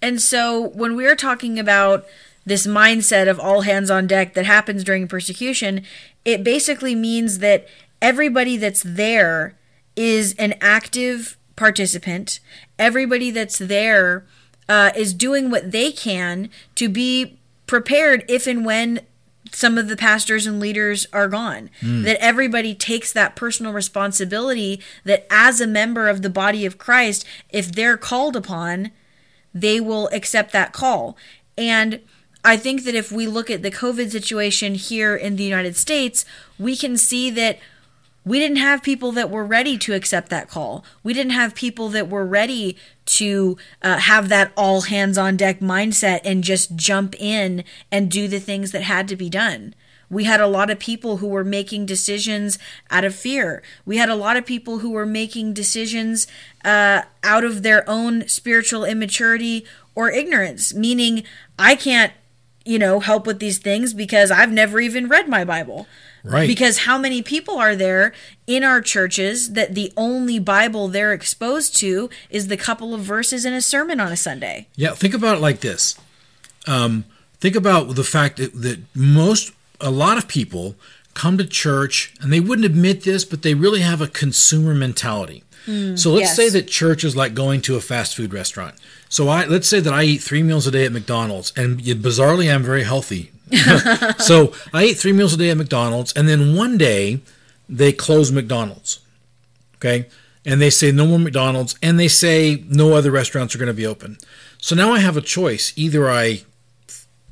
And 0.00 0.20
so 0.20 0.68
when 0.68 0.96
we're 0.96 1.16
talking 1.16 1.58
about 1.58 2.06
this 2.46 2.66
mindset 2.66 3.28
of 3.28 3.40
all 3.40 3.62
hands 3.62 3.90
on 3.90 4.06
deck 4.06 4.34
that 4.34 4.44
happens 4.46 4.84
during 4.84 5.08
persecution, 5.08 5.82
it 6.24 6.44
basically 6.44 6.94
means 6.94 7.38
that 7.38 7.66
everybody 8.02 8.56
that's 8.56 8.82
there 8.82 9.54
is 9.96 10.34
an 10.38 10.54
active 10.60 11.36
participant. 11.56 12.40
Everybody 12.78 13.30
that's 13.30 13.58
there 13.58 14.26
uh, 14.68 14.90
is 14.96 15.12
doing 15.14 15.50
what 15.50 15.72
they 15.72 15.92
can 15.92 16.50
to 16.74 16.88
be 16.88 17.38
prepared 17.66 18.24
if 18.28 18.46
and 18.46 18.64
when 18.64 19.00
some 19.52 19.78
of 19.78 19.88
the 19.88 19.96
pastors 19.96 20.46
and 20.46 20.58
leaders 20.58 21.06
are 21.12 21.28
gone. 21.28 21.70
That 22.02 22.16
everybody 22.20 22.74
takes 22.74 23.12
that 23.12 23.36
personal 23.36 23.72
responsibility 23.72 24.80
that 25.04 25.26
as 25.30 25.60
a 25.60 25.66
member 25.66 26.08
of 26.08 26.22
the 26.22 26.30
body 26.30 26.66
of 26.66 26.78
Christ, 26.78 27.24
if 27.50 27.70
they're 27.70 27.96
called 27.96 28.36
upon, 28.36 28.90
they 29.54 29.80
will 29.80 30.08
accept 30.12 30.52
that 30.52 30.72
call. 30.72 31.16
And 31.56 32.00
I 32.44 32.56
think 32.56 32.84
that 32.84 32.94
if 32.94 33.12
we 33.12 33.26
look 33.26 33.48
at 33.48 33.62
the 33.62 33.70
COVID 33.70 34.10
situation 34.10 34.74
here 34.74 35.14
in 35.14 35.36
the 35.36 35.44
United 35.44 35.76
States, 35.76 36.24
we 36.58 36.76
can 36.76 36.96
see 36.96 37.30
that 37.30 37.58
we 38.24 38.38
didn't 38.38 38.56
have 38.56 38.82
people 38.82 39.12
that 39.12 39.30
were 39.30 39.44
ready 39.44 39.76
to 39.78 39.94
accept 39.94 40.30
that 40.30 40.48
call. 40.48 40.84
We 41.02 41.12
didn't 41.12 41.32
have 41.32 41.54
people 41.54 41.88
that 41.90 42.08
were 42.08 42.24
ready 42.24 42.76
to 43.06 43.58
uh, 43.82 43.98
have 43.98 44.28
that 44.30 44.52
all 44.56 44.82
hands 44.82 45.18
on 45.18 45.36
deck 45.36 45.60
mindset 45.60 46.20
and 46.24 46.42
just 46.42 46.74
jump 46.74 47.14
in 47.20 47.64
and 47.92 48.10
do 48.10 48.26
the 48.26 48.40
things 48.40 48.72
that 48.72 48.82
had 48.82 49.08
to 49.08 49.16
be 49.16 49.28
done. 49.28 49.74
We 50.08 50.24
had 50.24 50.40
a 50.40 50.46
lot 50.46 50.70
of 50.70 50.78
people 50.78 51.18
who 51.18 51.28
were 51.28 51.44
making 51.44 51.86
decisions 51.86 52.58
out 52.90 53.04
of 53.04 53.14
fear. 53.14 53.62
We 53.84 53.96
had 53.96 54.08
a 54.08 54.14
lot 54.14 54.36
of 54.36 54.46
people 54.46 54.78
who 54.78 54.90
were 54.90 55.06
making 55.06 55.54
decisions 55.54 56.26
uh, 56.64 57.02
out 57.22 57.44
of 57.44 57.62
their 57.62 57.88
own 57.88 58.28
spiritual 58.28 58.84
immaturity 58.84 59.66
or 59.94 60.10
ignorance, 60.10 60.74
meaning 60.74 61.24
I 61.58 61.74
can't, 61.74 62.12
you 62.64 62.78
know, 62.78 63.00
help 63.00 63.26
with 63.26 63.38
these 63.38 63.58
things 63.58 63.92
because 63.92 64.30
I've 64.30 64.52
never 64.52 64.80
even 64.80 65.08
read 65.08 65.28
my 65.28 65.44
Bible. 65.44 65.86
Right. 66.24 66.48
Because 66.48 66.78
how 66.78 66.96
many 66.96 67.20
people 67.20 67.58
are 67.58 67.76
there 67.76 68.14
in 68.46 68.64
our 68.64 68.80
churches 68.80 69.52
that 69.52 69.74
the 69.74 69.92
only 69.94 70.38
Bible 70.38 70.88
they're 70.88 71.12
exposed 71.12 71.76
to 71.76 72.08
is 72.30 72.48
the 72.48 72.56
couple 72.56 72.94
of 72.94 73.02
verses 73.02 73.44
in 73.44 73.52
a 73.52 73.60
sermon 73.60 74.00
on 74.00 74.10
a 74.10 74.16
Sunday? 74.16 74.66
Yeah, 74.74 74.92
think 74.92 75.12
about 75.12 75.36
it 75.36 75.40
like 75.40 75.60
this. 75.60 75.98
Um, 76.66 77.04
think 77.40 77.54
about 77.54 77.94
the 77.94 78.04
fact 78.04 78.38
that, 78.38 78.54
that 78.54 78.80
most, 78.94 79.52
a 79.82 79.90
lot 79.90 80.16
of 80.16 80.26
people 80.26 80.76
come 81.12 81.36
to 81.36 81.44
church 81.44 82.14
and 82.22 82.32
they 82.32 82.40
wouldn't 82.40 82.64
admit 82.64 83.02
this, 83.02 83.26
but 83.26 83.42
they 83.42 83.52
really 83.52 83.80
have 83.80 84.00
a 84.00 84.08
consumer 84.08 84.74
mentality. 84.74 85.44
so 85.66 86.10
let's 86.10 86.28
yes. 86.28 86.36
say 86.36 86.48
that 86.50 86.68
church 86.68 87.04
is 87.04 87.14
like 87.16 87.34
going 87.34 87.60
to 87.62 87.76
a 87.76 87.80
fast 87.80 88.16
food 88.16 88.32
restaurant. 88.32 88.74
So 89.08 89.28
I 89.28 89.44
let's 89.44 89.68
say 89.68 89.80
that 89.80 89.92
I 89.92 90.04
eat 90.04 90.18
three 90.18 90.42
meals 90.42 90.66
a 90.66 90.70
day 90.70 90.84
at 90.84 90.92
McDonald's, 90.92 91.52
and 91.56 91.80
bizarrely 91.80 92.52
I'm 92.52 92.62
very 92.62 92.82
healthy. 92.82 93.30
so 94.18 94.52
I 94.72 94.84
eat 94.84 94.94
three 94.94 95.12
meals 95.12 95.34
a 95.34 95.36
day 95.36 95.50
at 95.50 95.56
McDonald's, 95.56 96.12
and 96.12 96.28
then 96.28 96.56
one 96.56 96.78
day 96.78 97.20
they 97.68 97.92
close 97.92 98.32
McDonald's. 98.32 99.00
Okay. 99.76 100.06
And 100.46 100.60
they 100.60 100.70
say 100.70 100.92
no 100.92 101.06
more 101.06 101.18
McDonald's, 101.18 101.76
and 101.82 101.98
they 101.98 102.08
say 102.08 102.64
no 102.68 102.92
other 102.92 103.10
restaurants 103.10 103.54
are 103.54 103.58
going 103.58 103.68
to 103.68 103.74
be 103.74 103.86
open. 103.86 104.18
So 104.58 104.74
now 104.74 104.92
I 104.92 104.98
have 104.98 105.16
a 105.16 105.22
choice. 105.22 105.72
Either 105.76 106.10
I 106.10 106.42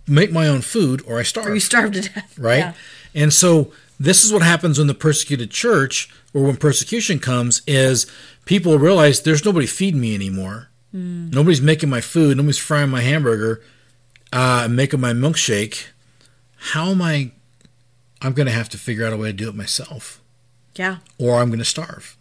make 0.07 0.33
my 0.33 0.49
own 0.49 0.61
food 0.63 1.03
or 1.07 1.19
I 1.19 1.23
starve. 1.23 1.47
Or 1.47 1.55
you 1.55 1.61
starve 1.61 1.93
to 1.93 2.01
death. 2.03 2.39
right? 2.39 2.59
Yeah. 2.59 2.73
And 3.15 3.33
so 3.33 3.73
this 4.01 4.25
is 4.25 4.33
what 4.33 4.43
happens 4.43 4.79
when 4.79 4.87
the 4.87 4.95
persecuted 4.95 5.51
church 5.51 6.11
or 6.35 6.43
when 6.45 6.57
persecution 6.57 7.19
comes 7.19 7.63
is 7.67 8.11
people 8.45 8.79
realize 8.79 9.23
there's 9.23 9.45
nobody 9.45 9.67
feeding 9.67 10.01
me 10.01 10.15
anymore. 10.15 10.69
Nobody's 10.95 11.63
making 11.63 11.89
my 11.89 12.03
food. 12.03 12.37
Nobody's 12.37 12.59
frying 12.59 12.91
my 12.91 13.01
hamburger, 13.01 13.63
uh, 14.31 14.69
making 14.71 15.01
my 15.01 15.15
milkshake. 15.15 15.87
How 16.71 16.91
am 16.91 17.03
I? 17.03 17.33
I'm 18.21 18.33
going 18.35 18.47
to 18.47 18.53
have 18.53 18.69
to 18.71 18.79
figure 18.79 19.05
out 19.05 19.13
a 19.13 19.17
way 19.17 19.29
to 19.29 19.33
do 19.33 19.49
it 19.49 19.55
myself 19.55 20.21
Yeah. 20.77 20.99
or 21.19 21.39
I'm 21.41 21.49
going 21.49 21.59
to 21.59 21.65
starve. 21.65 22.17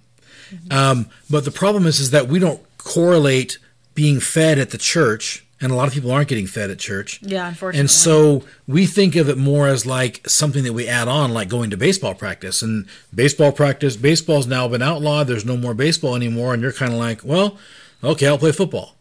Um, 0.69 1.07
but 1.29 1.45
the 1.45 1.51
problem 1.51 1.85
is, 1.85 1.99
is 1.99 2.11
that 2.11 2.27
we 2.27 2.39
don't 2.39 2.59
correlate 2.77 3.57
being 3.93 4.19
fed 4.19 4.57
at 4.59 4.71
the 4.71 4.77
church, 4.77 5.45
and 5.61 5.71
a 5.71 5.75
lot 5.75 5.87
of 5.87 5.93
people 5.93 6.11
aren't 6.11 6.27
getting 6.27 6.47
fed 6.47 6.69
at 6.71 6.79
church. 6.79 7.19
Yeah, 7.21 7.47
unfortunately. 7.47 7.79
And 7.81 7.91
so 7.91 8.43
we 8.67 8.85
think 8.87 9.15
of 9.15 9.29
it 9.29 9.37
more 9.37 9.67
as 9.67 9.85
like 9.85 10.27
something 10.27 10.63
that 10.63 10.73
we 10.73 10.87
add 10.87 11.07
on, 11.07 11.33
like 11.33 11.47
going 11.47 11.69
to 11.69 11.77
baseball 11.77 12.15
practice. 12.15 12.61
And 12.61 12.87
baseball 13.13 13.51
practice, 13.53 13.95
baseball's 13.95 14.47
now 14.47 14.67
been 14.67 14.81
outlawed. 14.81 15.27
There's 15.27 15.45
no 15.45 15.55
more 15.55 15.73
baseball 15.75 16.15
anymore, 16.15 16.53
and 16.53 16.61
you're 16.63 16.73
kind 16.73 16.91
of 16.91 16.97
like, 16.99 17.21
well, 17.23 17.57
okay, 18.03 18.27
I'll 18.27 18.37
play 18.39 18.51
football. 18.51 18.95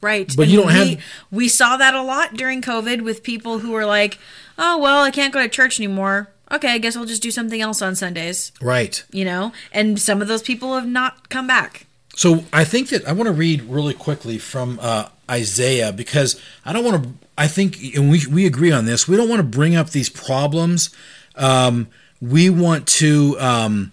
Right. 0.00 0.32
But 0.36 0.48
you 0.48 0.58
don't 0.58 0.66
we, 0.66 0.72
have- 0.72 1.00
We 1.30 1.48
saw 1.48 1.76
that 1.76 1.94
a 1.94 2.02
lot 2.02 2.34
during 2.34 2.62
COVID 2.62 3.02
with 3.02 3.22
people 3.22 3.58
who 3.60 3.72
were 3.72 3.86
like, 3.86 4.18
oh, 4.58 4.78
well, 4.78 5.02
I 5.02 5.10
can't 5.10 5.32
go 5.32 5.40
to 5.40 5.48
church 5.48 5.80
anymore. 5.80 6.28
Okay, 6.52 6.68
I 6.74 6.78
guess 6.78 6.96
I'll 6.96 7.06
just 7.06 7.22
do 7.22 7.30
something 7.32 7.60
else 7.60 7.82
on 7.82 7.96
Sundays, 7.96 8.52
Right. 8.60 9.02
you 9.10 9.24
know? 9.24 9.52
And 9.72 9.98
some 9.98 10.22
of 10.22 10.28
those 10.28 10.42
people 10.42 10.76
have 10.76 10.86
not 10.86 11.28
come 11.28 11.46
back. 11.48 11.86
So 12.14 12.44
I 12.52 12.64
think 12.64 12.90
that 12.90 13.06
I 13.08 13.12
want 13.12 13.26
to 13.26 13.32
read 13.32 13.62
really 13.62 13.94
quickly 13.94 14.38
from 14.38 14.78
uh, 14.80 15.08
Isaiah 15.30 15.92
because 15.92 16.40
I 16.64 16.72
don't 16.72 16.84
want 16.84 17.02
to. 17.02 17.10
I 17.36 17.46
think, 17.48 17.76
and 17.94 18.10
we 18.10 18.26
we 18.26 18.46
agree 18.46 18.72
on 18.72 18.86
this. 18.86 19.06
We 19.06 19.16
don't 19.18 19.28
want 19.28 19.40
to 19.40 19.46
bring 19.58 19.74
up 19.76 19.90
these 19.90 20.08
problems. 20.08 20.88
Um, 21.34 21.88
we 22.22 22.48
want 22.48 22.86
to. 22.88 23.36
Um, 23.38 23.92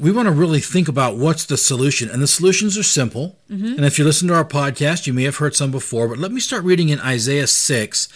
we 0.00 0.12
want 0.12 0.26
to 0.26 0.32
really 0.32 0.60
think 0.60 0.88
about 0.88 1.16
what's 1.16 1.44
the 1.44 1.56
solution, 1.56 2.10
and 2.10 2.22
the 2.22 2.26
solutions 2.26 2.78
are 2.78 2.82
simple. 2.82 3.36
Mm-hmm. 3.50 3.74
And 3.74 3.84
if 3.84 3.98
you 3.98 4.04
listen 4.04 4.28
to 4.28 4.34
our 4.34 4.44
podcast, 4.44 5.06
you 5.06 5.12
may 5.12 5.24
have 5.24 5.36
heard 5.36 5.54
some 5.54 5.70
before. 5.70 6.08
But 6.08 6.18
let 6.18 6.32
me 6.32 6.40
start 6.40 6.64
reading 6.64 6.88
in 6.88 7.00
Isaiah 7.00 7.46
six. 7.46 8.08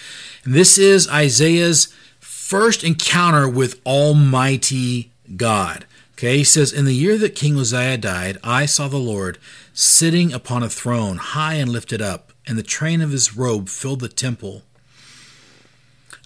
And 0.45 0.55
this 0.55 0.79
is 0.79 1.09
Isaiah's 1.09 1.93
first 2.21 2.85
encounter 2.85 3.49
with 3.49 3.81
Almighty 3.87 5.11
God. 5.37 5.87
Okay, 6.13 6.39
he 6.39 6.45
says, 6.45 6.73
In 6.73 6.85
the 6.85 6.95
year 6.95 7.19
that 7.19 7.35
King 7.35 7.59
Uzziah 7.59 7.99
died, 7.99 8.39
I 8.45 8.67
saw 8.67 8.89
the 8.89 8.97
Lord 8.99 9.39
sitting 9.73 10.33
upon 10.33 10.63
a 10.63 10.69
throne, 10.69 11.17
high 11.17 11.55
and 11.55 11.71
lifted 11.71 12.01
up, 12.01 12.33
and 12.47 12.59
the 12.59 12.63
train 12.63 13.01
of 13.01 13.11
his 13.11 13.37
robe 13.37 13.69
filled 13.69 14.01
the 14.01 14.09
temple. 14.09 14.63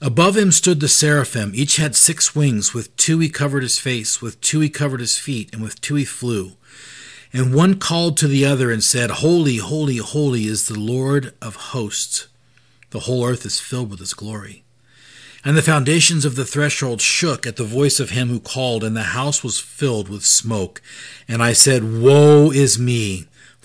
Above 0.03 0.37
him 0.37 0.53
stood 0.53 0.81
the 0.81 0.89
seraphim. 0.89 1.53
Each 1.55 1.77
had 1.77 1.97
six 1.97 2.35
wings. 2.35 2.75
With 2.75 2.95
two 2.97 3.19
he 3.19 3.29
covered 3.29 3.63
his 3.63 3.79
face, 3.79 4.21
with 4.21 4.41
two 4.41 4.61
he 4.61 4.69
covered 4.69 5.01
his 5.01 5.19
feet, 5.19 5.53
and 5.53 5.63
with 5.63 5.81
two 5.81 5.95
he 5.95 6.05
flew. 6.05 6.53
And 7.33 7.55
one 7.55 7.79
called 7.79 8.17
to 8.19 8.29
the 8.29 8.45
other 8.45 8.71
and 8.71 8.85
said, 8.85 9.11
Holy, 9.11 9.57
holy, 9.57 9.97
holy 9.97 10.47
is 10.47 10.69
the 10.69 10.79
Lord 10.79 11.35
of 11.41 11.57
hosts. 11.57 12.29
The 12.91 13.01
whole 13.01 13.27
earth 13.27 13.45
is 13.45 13.61
filled 13.61 13.91
with 13.91 14.01
his 14.01 14.15
glory. 14.15 14.65
And 15.45 15.57
the 15.57 15.63
foundations 15.63 16.25
of 16.25 16.35
the 16.35 16.45
threshold 16.45 17.01
shook 17.01 17.47
at 17.47 17.57
the 17.57 17.65
voice 17.65 18.01
of 18.01 18.11
him 18.11 18.29
who 18.29 18.41
called, 18.41 18.83
and 18.83 18.97
the 18.97 19.03
house 19.03 19.45
was 19.45 19.61
filled 19.61 20.09
with 20.09 20.25
smoke. 20.25 20.83
And 21.29 21.43
I 21.43 21.53
said, 21.53 22.01
Woe 22.01 22.51
is 22.51 22.79
me, 22.79 23.27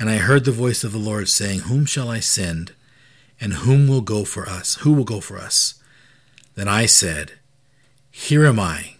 and 0.00 0.08
I 0.08 0.16
heard 0.16 0.46
the 0.46 0.50
voice 0.50 0.82
of 0.82 0.92
the 0.92 0.98
Lord 0.98 1.28
saying, 1.28 1.60
Whom 1.60 1.84
shall 1.84 2.08
I 2.08 2.20
send, 2.20 2.72
and 3.38 3.52
whom 3.52 3.86
will 3.86 4.00
go 4.00 4.24
for 4.24 4.48
us? 4.48 4.76
Who 4.76 4.94
will 4.94 5.04
go 5.04 5.20
for 5.20 5.36
us? 5.36 5.74
Then 6.54 6.68
I 6.68 6.86
said, 6.86 7.32
Here 8.10 8.46
am 8.46 8.58
I, 8.58 8.96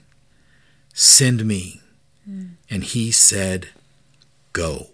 send 0.93 1.47
me. 1.47 1.81
Hmm. 2.27 2.45
And 2.69 2.85
he 2.85 3.11
said, 3.11 3.71
Go. 4.53 4.89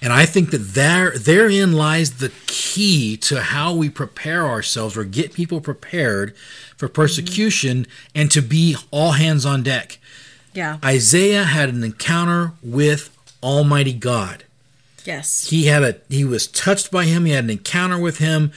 And 0.00 0.12
I 0.12 0.24
think 0.24 0.52
that 0.52 0.74
there 0.74 1.18
therein 1.18 1.72
lies 1.72 2.18
the 2.18 2.32
key 2.46 3.16
to 3.16 3.40
how 3.40 3.74
we 3.74 3.90
prepare 3.90 4.46
ourselves 4.46 4.96
or 4.96 5.02
get 5.02 5.34
people 5.34 5.60
prepared 5.60 6.36
for 6.76 6.86
mm-hmm. 6.86 6.94
persecution 6.94 7.86
and 8.14 8.30
to 8.30 8.40
be 8.40 8.76
all 8.92 9.12
hands 9.12 9.44
on 9.44 9.64
deck. 9.64 9.98
Yeah. 10.54 10.78
Isaiah 10.84 11.42
had 11.42 11.70
an 11.70 11.82
encounter 11.82 12.52
with 12.62 13.10
Almighty 13.42 13.92
God. 13.92 14.44
Yes. 15.04 15.48
He 15.48 15.66
had 15.66 15.82
a 15.82 15.96
he 16.08 16.24
was 16.24 16.46
touched 16.46 16.90
by 16.90 17.04
him, 17.04 17.24
he 17.24 17.32
had 17.32 17.44
an 17.44 17.50
encounter 17.50 17.98
with 17.98 18.18
him, 18.18 18.52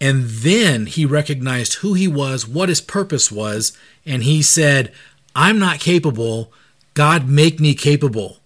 and 0.00 0.24
then 0.24 0.86
he 0.86 1.06
recognized 1.06 1.74
who 1.74 1.94
he 1.94 2.08
was, 2.08 2.46
what 2.46 2.68
his 2.68 2.80
purpose 2.80 3.30
was, 3.32 3.76
and 4.04 4.22
he 4.22 4.42
said, 4.42 4.92
"I'm 5.34 5.58
not 5.58 5.78
capable. 5.80 6.52
God 6.94 7.28
make 7.28 7.60
me 7.60 7.74
capable." 7.74 8.38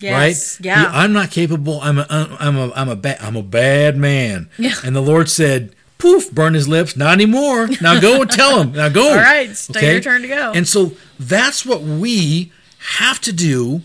Yes. 0.00 0.58
right? 0.60 0.66
Yeah. 0.66 0.80
He- 0.90 0.96
I'm 0.98 1.12
not 1.12 1.30
capable. 1.30 1.80
I'm 1.80 1.98
a 1.98 2.06
I'm 2.38 2.56
a 2.56 2.72
I'm 2.74 2.88
a 2.88 2.96
bad 2.96 3.18
I'm 3.20 3.36
a 3.36 3.42
bad 3.42 3.96
man. 3.96 4.48
Yeah. 4.58 4.74
And 4.84 4.94
the 4.94 5.00
Lord 5.00 5.30
said, 5.30 5.74
poof, 5.98 6.30
burn 6.30 6.52
his 6.54 6.68
lips. 6.68 6.96
Not 6.96 7.14
anymore. 7.14 7.68
Now 7.80 7.98
go 8.00 8.20
and 8.20 8.30
tell 8.30 8.60
him. 8.60 8.72
Now 8.72 8.88
go. 8.90 9.08
All 9.10 9.16
right, 9.16 9.48
it's 9.48 9.68
your 9.70 10.00
turn 10.00 10.22
to 10.22 10.28
go. 10.28 10.52
And 10.54 10.68
so 10.68 10.92
that's 11.18 11.64
what 11.64 11.82
we 11.82 12.52
have 12.96 13.20
to 13.22 13.32
do 13.32 13.80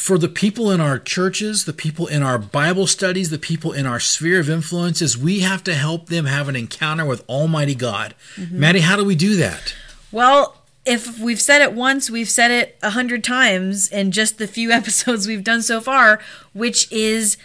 for 0.00 0.16
the 0.16 0.28
people 0.28 0.70
in 0.70 0.80
our 0.80 0.98
churches, 0.98 1.66
the 1.66 1.74
people 1.74 2.06
in 2.06 2.22
our 2.22 2.38
Bible 2.38 2.86
studies, 2.86 3.28
the 3.28 3.38
people 3.38 3.70
in 3.70 3.84
our 3.84 4.00
sphere 4.00 4.40
of 4.40 4.48
influence, 4.48 5.02
is 5.02 5.18
we 5.18 5.40
have 5.40 5.62
to 5.64 5.74
help 5.74 6.06
them 6.06 6.24
have 6.24 6.48
an 6.48 6.56
encounter 6.56 7.04
with 7.04 7.22
Almighty 7.28 7.74
God. 7.74 8.14
Mm-hmm. 8.36 8.58
Maddie, 8.58 8.80
how 8.80 8.96
do 8.96 9.04
we 9.04 9.14
do 9.14 9.36
that? 9.36 9.74
Well, 10.10 10.56
if 10.86 11.18
we've 11.18 11.40
said 11.40 11.60
it 11.60 11.74
once, 11.74 12.08
we've 12.08 12.30
said 12.30 12.50
it 12.50 12.78
a 12.82 12.90
hundred 12.90 13.22
times 13.22 13.88
in 13.92 14.10
just 14.10 14.38
the 14.38 14.46
few 14.46 14.70
episodes 14.72 15.26
we've 15.26 15.44
done 15.44 15.60
so 15.60 15.82
far, 15.82 16.18
which 16.54 16.90
is 16.90 17.36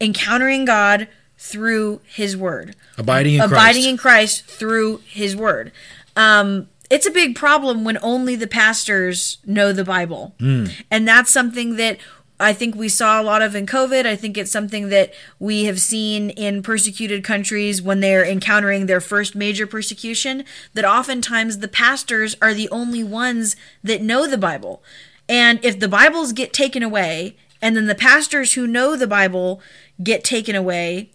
encountering 0.00 0.64
God 0.64 1.06
through 1.36 2.00
His 2.08 2.34
Word, 2.34 2.76
abiding 2.96 3.34
in 3.34 3.40
abiding 3.42 3.82
Christ. 3.82 3.88
in 3.88 3.96
Christ 3.98 4.44
through 4.46 5.02
His 5.06 5.36
Word. 5.36 5.70
Um, 6.16 6.66
it's 6.90 7.06
a 7.06 7.10
big 7.10 7.36
problem 7.36 7.84
when 7.84 7.98
only 8.02 8.36
the 8.36 8.48
pastors 8.48 9.38
know 9.46 9.72
the 9.72 9.84
Bible. 9.84 10.34
Mm. 10.38 10.72
And 10.90 11.06
that's 11.06 11.30
something 11.30 11.76
that 11.76 11.98
I 12.40 12.52
think 12.52 12.74
we 12.74 12.88
saw 12.88 13.20
a 13.20 13.22
lot 13.22 13.42
of 13.42 13.54
in 13.54 13.66
COVID. 13.66 14.06
I 14.06 14.16
think 14.16 14.36
it's 14.36 14.50
something 14.50 14.88
that 14.88 15.12
we 15.38 15.64
have 15.64 15.80
seen 15.80 16.30
in 16.30 16.62
persecuted 16.62 17.22
countries 17.22 17.80
when 17.80 18.00
they're 18.00 18.24
encountering 18.24 18.86
their 18.86 19.00
first 19.00 19.36
major 19.36 19.66
persecution, 19.66 20.44
that 20.74 20.84
oftentimes 20.84 21.58
the 21.58 21.68
pastors 21.68 22.34
are 22.42 22.54
the 22.54 22.68
only 22.70 23.04
ones 23.04 23.56
that 23.84 24.02
know 24.02 24.26
the 24.26 24.38
Bible. 24.38 24.82
And 25.28 25.62
if 25.64 25.78
the 25.78 25.88
Bibles 25.88 26.32
get 26.32 26.52
taken 26.52 26.82
away, 26.82 27.36
and 27.62 27.76
then 27.76 27.86
the 27.86 27.94
pastors 27.94 28.54
who 28.54 28.66
know 28.66 28.96
the 28.96 29.06
Bible 29.06 29.60
get 30.02 30.24
taken 30.24 30.56
away, 30.56 31.10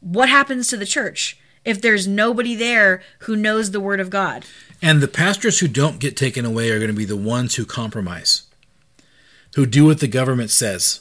what 0.00 0.28
happens 0.30 0.68
to 0.68 0.76
the 0.76 0.86
church 0.86 1.38
if 1.64 1.80
there's 1.80 2.08
nobody 2.08 2.54
there 2.54 3.02
who 3.20 3.36
knows 3.36 3.70
the 3.70 3.80
Word 3.80 4.00
of 4.00 4.08
God? 4.08 4.46
And 4.80 5.00
the 5.00 5.08
pastors 5.08 5.58
who 5.58 5.68
don't 5.68 5.98
get 5.98 6.16
taken 6.16 6.44
away 6.44 6.70
are 6.70 6.78
going 6.78 6.90
to 6.90 6.96
be 6.96 7.04
the 7.04 7.16
ones 7.16 7.56
who 7.56 7.64
compromise, 7.64 8.42
who 9.54 9.66
do 9.66 9.86
what 9.86 10.00
the 10.00 10.08
government 10.08 10.50
says, 10.50 11.00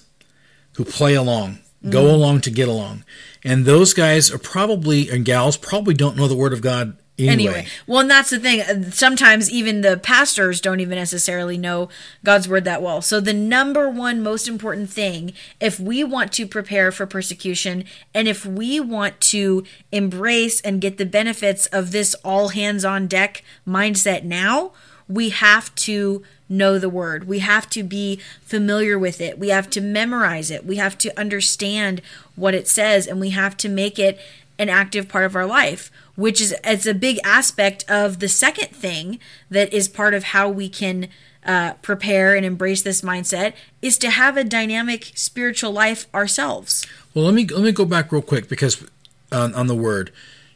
who 0.75 0.83
play 0.83 1.13
along, 1.13 1.55
mm-hmm. 1.55 1.91
go 1.91 2.13
along 2.13 2.41
to 2.41 2.51
get 2.51 2.67
along. 2.67 3.03
And 3.43 3.65
those 3.65 3.93
guys 3.93 4.31
are 4.31 4.39
probably, 4.39 5.09
and 5.09 5.25
gals, 5.25 5.57
probably 5.57 5.93
don't 5.93 6.17
know 6.17 6.27
the 6.27 6.35
Word 6.35 6.53
of 6.53 6.61
God 6.61 6.97
Anyway. 7.19 7.31
anyway. 7.33 7.67
well, 7.87 8.01
and 8.01 8.11
that's 8.11 8.29
the 8.29 8.39
thing. 8.39 8.61
Uh, 8.61 8.91
sometimes 8.91 9.49
even 9.49 9.81
the 9.81 9.97
pastors 9.97 10.61
don't 10.61 10.79
even 10.79 10.97
necessarily 10.97 11.57
know 11.57 11.89
God's 12.23 12.47
word 12.47 12.63
that 12.65 12.83
well. 12.83 13.01
So, 13.01 13.19
the 13.19 13.33
number 13.33 13.89
one 13.89 14.21
most 14.21 14.47
important 14.47 14.91
thing, 14.91 15.33
if 15.59 15.79
we 15.79 16.03
want 16.03 16.31
to 16.33 16.45
prepare 16.45 16.91
for 16.91 17.07
persecution 17.07 17.85
and 18.13 18.27
if 18.27 18.45
we 18.45 18.79
want 18.79 19.19
to 19.21 19.63
embrace 19.91 20.61
and 20.61 20.79
get 20.79 20.99
the 20.99 21.07
benefits 21.07 21.65
of 21.67 21.91
this 21.91 22.13
all 22.23 22.49
hands 22.49 22.85
on 22.85 23.07
deck 23.07 23.43
mindset 23.67 24.23
now, 24.23 24.71
we 25.07 25.29
have 25.29 25.73
to 25.75 26.23
know 26.49 26.77
the 26.77 26.89
word. 26.89 27.27
We 27.27 27.39
have 27.39 27.69
to 27.71 27.83
be 27.83 28.19
familiar 28.41 28.97
with 28.99 29.19
it. 29.21 29.39
We 29.39 29.49
have 29.49 29.69
to 29.71 29.81
memorize 29.81 30.51
it. 30.51 30.65
We 30.65 30.75
have 30.77 30.97
to 30.99 31.19
understand 31.19 32.01
what 32.35 32.53
it 32.53 32.67
says 32.67 33.07
and 33.07 33.19
we 33.19 33.31
have 33.31 33.57
to 33.57 33.69
make 33.69 33.97
it 33.97 34.19
an 34.59 34.69
active 34.69 35.07
part 35.07 35.25
of 35.25 35.35
our 35.35 35.45
life 35.45 35.91
which 36.17 36.41
is 36.41 36.53
it's 36.63 36.87
a 36.87 36.93
big 36.93 37.19
aspect 37.23 37.85
of 37.87 38.19
the 38.19 38.27
second 38.27 38.69
thing 38.69 39.19
that 39.49 39.71
is 39.71 39.87
part 39.87 40.13
of 40.13 40.23
how 40.23 40.49
we 40.49 40.67
can 40.67 41.07
uh, 41.45 41.73
prepare 41.75 42.35
and 42.35 42.45
embrace 42.45 42.81
this 42.81 43.01
mindset 43.01 43.53
is 43.81 43.97
to 43.99 44.09
have 44.09 44.35
a 44.35 44.43
dynamic 44.43 45.11
spiritual 45.15 45.71
life 45.71 46.07
ourselves. 46.13 46.85
Well, 47.13 47.23
let 47.23 47.33
me 47.35 47.45
let 47.45 47.63
me 47.63 47.71
go 47.71 47.85
back 47.85 48.11
real 48.11 48.23
quick 48.23 48.49
because 48.49 48.83
on, 49.31 49.53
on 49.53 49.67
the 49.67 49.75
word, 49.75 50.11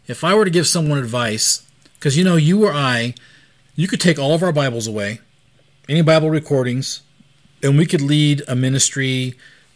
if 0.08 0.24
I 0.24 0.34
were 0.34 0.46
to 0.46 0.52
give 0.52 0.68
someone 0.68 0.98
advice, 0.98 1.66
because 1.94 2.18
you 2.18 2.24
know 2.24 2.36
you 2.36 2.66
or 2.66 2.74
I, 2.74 3.14
you 3.76 3.88
could 3.88 4.02
take 4.02 4.18
all 4.18 4.34
of 4.34 4.42
our 4.42 4.52
Bibles 4.52 4.88
away, 4.88 5.22
any 5.88 6.02
Bible 6.02 6.32
recordings, 6.32 7.02
and 7.62 7.78
we 7.78 7.86
could 7.86 8.02
lead 8.02 8.42
a 8.48 8.56
ministry 8.56 9.36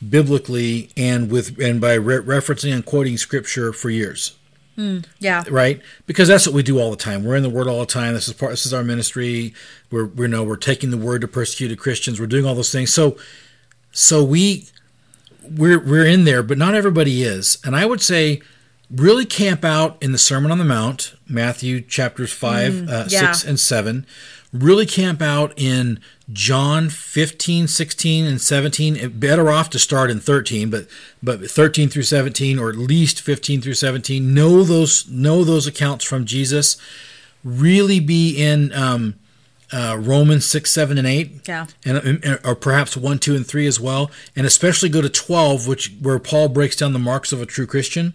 biblically 0.10 0.90
and 0.98 1.32
with 1.32 1.62
and 1.62 1.80
by 1.80 1.94
re- 1.94 2.18
referencing 2.18 2.74
and 2.74 2.84
quoting 2.84 3.18
scripture 3.18 3.72
for 3.72 3.92
years 3.92 4.36
Mm, 4.78 5.06
yeah. 5.20 5.44
Right. 5.50 5.82
Because 6.06 6.28
that's 6.28 6.46
what 6.46 6.54
we 6.54 6.64
do 6.64 6.80
all 6.80 6.92
the 6.92 6.98
time. 6.98 7.24
We're 7.24 7.36
in 7.36 7.44
the 7.44 7.50
Word 7.50 7.68
all 7.68 7.80
the 7.80 7.86
time. 7.86 8.14
This 8.14 8.28
is 8.28 8.34
part. 8.34 8.52
This 8.52 8.66
is 8.66 8.74
our 8.74 8.84
ministry. 8.84 9.54
We're 9.90 10.06
we 10.06 10.28
know 10.28 10.44
we're 10.44 10.58
taking 10.58 10.92
the 10.92 10.98
Word 10.98 11.22
to 11.22 11.28
persecuted 11.28 11.80
Christians. 11.80 12.20
We're 12.20 12.28
doing 12.28 12.46
all 12.46 12.56
those 12.56 12.72
things. 12.72 12.94
So, 12.94 13.18
so 13.92 14.24
we 14.24 14.68
we're 15.44 15.80
we're 15.80 16.06
in 16.06 16.26
there, 16.26 16.44
but 16.44 16.58
not 16.58 16.76
everybody 16.76 17.24
is. 17.24 17.58
And 17.64 17.76
I 17.76 17.86
would 17.86 18.02
say, 18.02 18.42
really 18.92 19.26
camp 19.26 19.64
out 19.64 19.98
in 20.02 20.12
the 20.12 20.18
Sermon 20.18 20.52
on 20.52 20.58
the 20.58 20.66
Mount, 20.66 21.16
Matthew 21.28 21.82
chapters 21.82 22.34
five, 22.34 22.74
mm, 22.74 22.90
uh, 22.90 23.06
yeah. 23.08 23.32
six, 23.32 23.46
and 23.46 23.60
seven. 23.60 24.06
Really 24.56 24.86
camp 24.86 25.22
out 25.22 25.54
in 25.58 26.00
John 26.32 26.90
15, 26.90 27.68
16, 27.68 28.26
and 28.26 28.40
17. 28.42 29.20
Better 29.20 29.52
off 29.52 29.70
to 29.72 29.80
start 29.80 30.10
in 30.10 30.20
13, 30.20 30.70
but 30.70 30.88
but 31.22 31.50
13 31.52 31.90
through 31.90 32.04
17, 32.04 32.58
or 32.58 32.70
at 32.70 32.78
least 32.78 33.22
15 33.22 33.62
through 33.62 33.74
17. 33.74 34.34
Know 34.34 34.64
those 34.64 35.08
know 35.10 35.44
those 35.44 35.68
accounts 35.68 36.06
from 36.06 36.26
Jesus. 36.26 36.78
Really 37.44 38.00
be 38.00 38.36
in 38.42 38.72
um, 38.74 39.16
uh, 39.72 39.98
Romans 40.00 40.46
6, 40.46 40.72
7, 40.72 40.98
and 40.98 41.08
8. 41.08 41.48
Yeah. 41.48 41.68
And, 41.84 42.40
or 42.44 42.56
perhaps 42.56 42.96
1, 42.96 43.20
2, 43.20 43.36
and 43.36 43.46
3 43.46 43.68
as 43.68 43.80
well. 43.80 44.10
And 44.36 44.48
especially 44.48 44.90
go 44.90 45.02
to 45.02 45.10
12, 45.10 45.68
which 45.68 45.94
where 46.02 46.18
Paul 46.18 46.48
breaks 46.50 46.76
down 46.76 46.94
the 46.94 47.00
marks 47.00 47.32
of 47.32 47.42
a 47.42 47.46
true 47.46 47.68
Christian. 47.68 48.14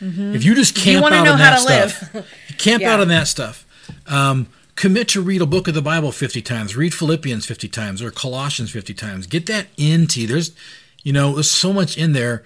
Mm-hmm. 0.00 0.34
If 0.34 0.44
you 0.44 0.54
just 0.54 0.74
camp 0.74 1.06
you 1.06 1.12
out 1.12 1.28
on 1.28 1.38
that 1.38 1.60
stuff, 1.60 2.26
camp 2.58 2.82
yeah. 2.82 2.94
out 2.94 3.00
on 3.00 3.08
that 3.08 3.28
stuff. 3.28 3.66
Um, 4.06 4.48
commit 4.82 5.06
to 5.06 5.22
read 5.22 5.40
a 5.40 5.46
book 5.46 5.68
of 5.68 5.74
the 5.74 5.80
Bible 5.80 6.10
50 6.10 6.42
times, 6.42 6.74
read 6.74 6.92
Philippians 6.92 7.46
50 7.46 7.68
times 7.68 8.02
or 8.02 8.10
Colossians 8.10 8.72
50 8.72 8.92
times. 8.94 9.28
Get 9.28 9.46
that 9.46 9.68
into 9.76 10.22
you. 10.22 10.26
There's, 10.26 10.56
you 11.04 11.12
know, 11.12 11.34
there's 11.34 11.52
so 11.52 11.72
much 11.72 11.96
in 11.96 12.14
there. 12.14 12.42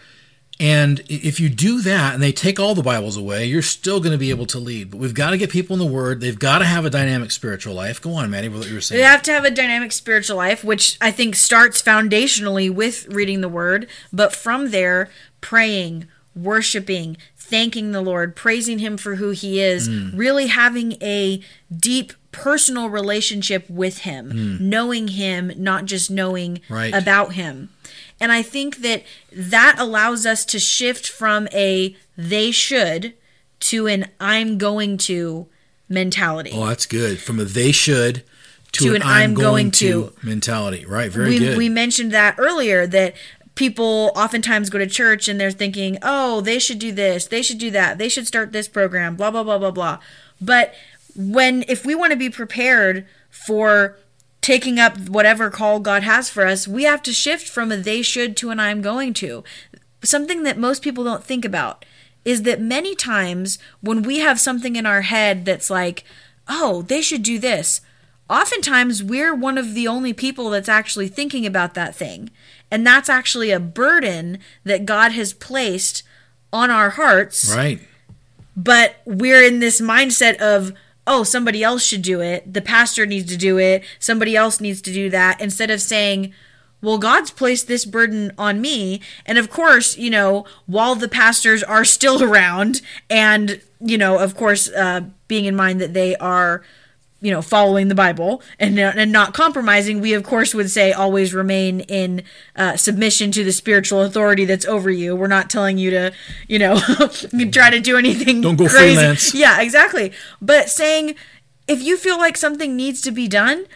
And 0.61 1.03
if 1.09 1.41
you 1.41 1.49
do 1.49 1.81
that 1.81 2.13
and 2.13 2.23
they 2.23 2.33
take 2.33 2.61
all 2.61 2.75
the 2.75 2.83
Bibles 2.83 3.17
away, 3.17 3.47
you're 3.47 3.63
still 3.63 4.01
going 4.01 4.13
to 4.13 4.19
be 4.19 4.29
able 4.29 4.45
to 4.49 4.59
lead. 4.59 4.91
But 4.91 4.99
we've 4.99 5.15
got 5.15 5.31
to 5.31 5.39
get 5.39 5.49
people 5.49 5.73
in 5.73 5.81
the 5.81 5.91
Word. 5.91 6.21
They've 6.21 6.39
got 6.39 6.59
to 6.59 6.67
have 6.67 6.85
a 6.85 6.91
dynamic 6.91 7.31
spiritual 7.31 7.73
life. 7.73 8.03
Go 8.03 8.13
on, 8.13 8.31
Maddie, 8.31 8.51
what 8.51 8.69
you 8.69 8.75
were 8.75 8.81
saying. 8.83 9.01
They 9.01 9.07
have 9.07 9.23
to 9.23 9.33
have 9.33 9.47
a 9.47 9.51
dynamic 9.51 9.93
spiritual 9.93 10.37
life, 10.37 10.63
which 10.63 10.99
I 11.01 11.13
think 11.13 11.37
starts 11.37 11.81
foundationally 11.81 12.71
with 12.71 13.07
reading 13.09 13.41
the 13.41 13.49
Word. 13.49 13.89
But 14.13 14.35
from 14.35 14.73
there, 14.73 15.09
praying, 15.41 16.07
worshiping, 16.35 17.17
thanking 17.35 17.93
the 17.93 18.03
Lord, 18.03 18.37
praising 18.37 18.79
Him 18.79 18.99
for 18.99 19.15
who 19.15 19.31
He 19.31 19.59
is, 19.59 19.89
mm. 19.89 20.13
really 20.15 20.49
having 20.49 20.99
a 21.01 21.41
deep 21.75 22.13
personal 22.37 22.91
relationship 22.91 23.69
with 23.71 23.99
Him, 23.99 24.31
mm. 24.31 24.61
knowing 24.61 25.09
Him, 25.09 25.51
not 25.57 25.87
just 25.87 26.11
knowing 26.11 26.61
right. 26.69 26.95
about 26.95 27.33
Him. 27.33 27.71
And 28.21 28.31
I 28.31 28.43
think 28.43 28.79
that 28.79 29.03
that 29.33 29.77
allows 29.79 30.27
us 30.27 30.45
to 30.47 30.59
shift 30.59 31.09
from 31.09 31.49
a 31.53 31.97
they 32.17 32.51
should 32.51 33.15
to 33.61 33.87
an 33.87 34.11
I'm 34.21 34.59
going 34.59 34.99
to 34.99 35.47
mentality. 35.89 36.51
Oh, 36.55 36.67
that's 36.67 36.87
good. 36.87 37.19
From 37.19 37.41
a 37.41 37.45
they 37.45 37.73
should 37.73 38.23
to, 38.73 38.85
to 38.85 38.95
an, 38.95 39.03
an, 39.03 39.09
I'm, 39.09 39.35
going, 39.35 39.45
going 39.45 39.71
to, 39.73 40.11
to, 40.11 40.27
mentality. 40.27 40.85
Right. 40.85 41.11
Very 41.11 41.31
we, 41.31 41.39
good. 41.39 41.57
We 41.57 41.69
mentioned 41.69 42.13
that 42.13 42.37
earlier 42.39 42.87
that 42.87 43.15
people 43.55 44.13
oftentimes 44.15 44.71
go 44.71 44.79
to 44.79 44.87
church 44.87 45.29
and 45.29 45.41
they're 45.41 45.51
thinking, 45.51 45.99
oh, 46.03 46.43
they 46.43 46.59
should 46.59 46.79
do 46.79 46.93
this, 46.93 47.27
they 47.27 47.43
should 47.43 47.59
do 47.59 47.71
that, 47.71 47.97
they 47.97 48.09
should 48.09 48.27
start 48.27 48.53
this 48.53 48.69
program, 48.69 49.17
blah, 49.17 49.31
blah, 49.31 49.43
blah, 49.43 49.59
blah, 49.59 49.71
blah. 49.71 49.99
But 50.41 50.75
when, 51.17 51.65
if 51.69 51.85
we 51.85 51.95
want 51.95 52.13
to 52.13 52.19
be 52.19 52.31
prepared 52.31 53.07
for 53.31 53.97
taking 54.41 54.79
up 54.79 54.97
whatever 55.09 55.51
call 55.51 55.81
God 55.81 56.03
has 56.03 56.29
for 56.29 56.47
us, 56.47 56.69
we 56.69 56.85
have 56.85 57.03
to 57.03 57.13
shift 57.13 57.49
from 57.49 57.73
a 57.73 57.77
they 57.77 58.03
should 58.03 58.37
to 58.37 58.51
an 58.51 58.61
I'm 58.61 58.81
going 58.81 59.13
to. 59.15 59.43
Something 60.05 60.45
that 60.45 60.59
most 60.59 60.83
people 60.83 61.03
don't 61.03 61.25
think 61.25 61.45
about 61.45 61.85
is 62.25 62.43
that 62.43 62.61
many 62.61 62.95
times 62.95 63.59
when 63.81 64.03
we 64.03 64.19
have 64.19 64.39
something 64.39 64.77
in 64.77 64.87
our 64.87 65.03
head 65.03 65.45
that's 65.45 65.71
like, 65.71 66.05
oh, 66.49 66.83
they 66.83 67.01
should 67.01 67.23
do 67.23 67.39
this, 67.39 67.81
oftentimes 68.29 69.03
we're 69.03 69.35
one 69.35 69.59
of 69.59 69.75
the 69.75 69.89
only 69.89 70.13
people 70.13 70.51
that's 70.51 70.69
actually 70.69 71.09
thinking 71.09 71.47
about 71.47 71.75
that 71.75 71.95
thing. 71.95 72.31
And 72.71 72.87
that's 72.87 73.09
actually 73.09 73.51
a 73.51 73.61
burden 73.61 74.39
that 74.65 74.87
God 74.87 75.13
has 75.13 75.33
placed 75.33 76.03
on 76.53 76.71
our 76.71 76.91
hearts. 76.91 77.55
Right. 77.55 77.81
But 78.57 78.97
we're 79.05 79.43
in 79.43 79.61
this 79.61 79.81
mindset 79.81 80.37
of, 80.37 80.73
oh, 81.07 81.23
somebody 81.23 81.63
else 81.63 81.85
should 81.85 82.03
do 82.03 82.21
it. 82.21 82.53
The 82.53 82.63
pastor 82.63 83.07
needs 83.07 83.31
to 83.31 83.37
do 83.37 83.59
it. 83.59 83.85
Somebody 83.99 84.37
else 84.37 84.61
needs 84.61 84.81
to 84.83 84.93
do 84.93 85.09
that. 85.11 85.41
Instead 85.41 85.71
of 85.71 85.81
saying, 85.81 86.33
well, 86.83 86.99
God's 86.99 87.31
placed 87.31 87.69
this 87.69 87.85
burden 87.85 88.33
on 88.37 88.61
me. 88.61 89.01
And 89.25 89.39
of 89.39 89.51
course, 89.51 89.97
you 89.97 90.11
know, 90.11 90.45
while 90.67 90.95
the 90.95 91.09
pastors 91.09 91.63
are 91.63 91.85
still 91.85 92.23
around, 92.31 92.83
and, 93.09 93.61
you 93.81 93.99
know, 93.99 94.19
of 94.19 94.37
course, 94.37 94.69
uh, 94.71 95.03
being 95.29 95.45
in 95.45 95.57
mind 95.57 95.81
that 95.81 95.95
they 95.95 96.17
are 96.17 96.63
you 97.27 97.33
know, 97.33 97.43
following 97.43 97.89
the 97.89 97.95
Bible 97.97 98.41
and, 98.61 98.79
and 98.79 99.11
not 99.11 99.35
compromising, 99.35 100.01
we 100.01 100.15
of 100.15 100.23
course 100.23 100.55
would 100.55 100.71
say 100.71 100.93
always 100.93 101.35
remain 101.35 101.81
in 101.81 102.23
uh, 102.55 102.77
submission 102.77 103.33
to 103.33 103.43
the 103.43 103.51
spiritual 103.51 104.03
authority 104.03 104.45
that's 104.45 104.65
over 104.67 104.91
you. 104.91 105.17
We're 105.17 105.27
not 105.27 105.51
telling 105.51 105.77
you 105.77 105.91
to, 105.91 106.13
you 106.47 106.61
know, 106.61 106.79
try 107.51 107.71
to 107.71 107.81
do 107.81 107.99
anything. 107.99 108.43
Don't 108.43 108.55
go 108.55 108.69
crazy. 108.69 108.95
freelance. 108.95 109.35
Yeah, 109.35 109.61
exactly. 109.61 110.13
But 110.41 110.71
saying 110.71 111.17
if 111.67 111.83
you 111.83 111.97
feel 111.97 112.17
like 112.17 112.37
something 112.37 112.77
needs 112.77 113.01
to 113.03 113.11
be 113.11 113.27
done, 113.27 113.67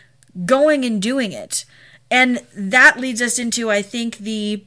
going 0.46 0.84
and 0.84 1.02
doing 1.02 1.32
it. 1.32 1.64
And 2.08 2.40
that 2.54 3.00
leads 3.00 3.20
us 3.20 3.38
into, 3.38 3.68
I 3.68 3.82
think, 3.82 4.18
the 4.18 4.64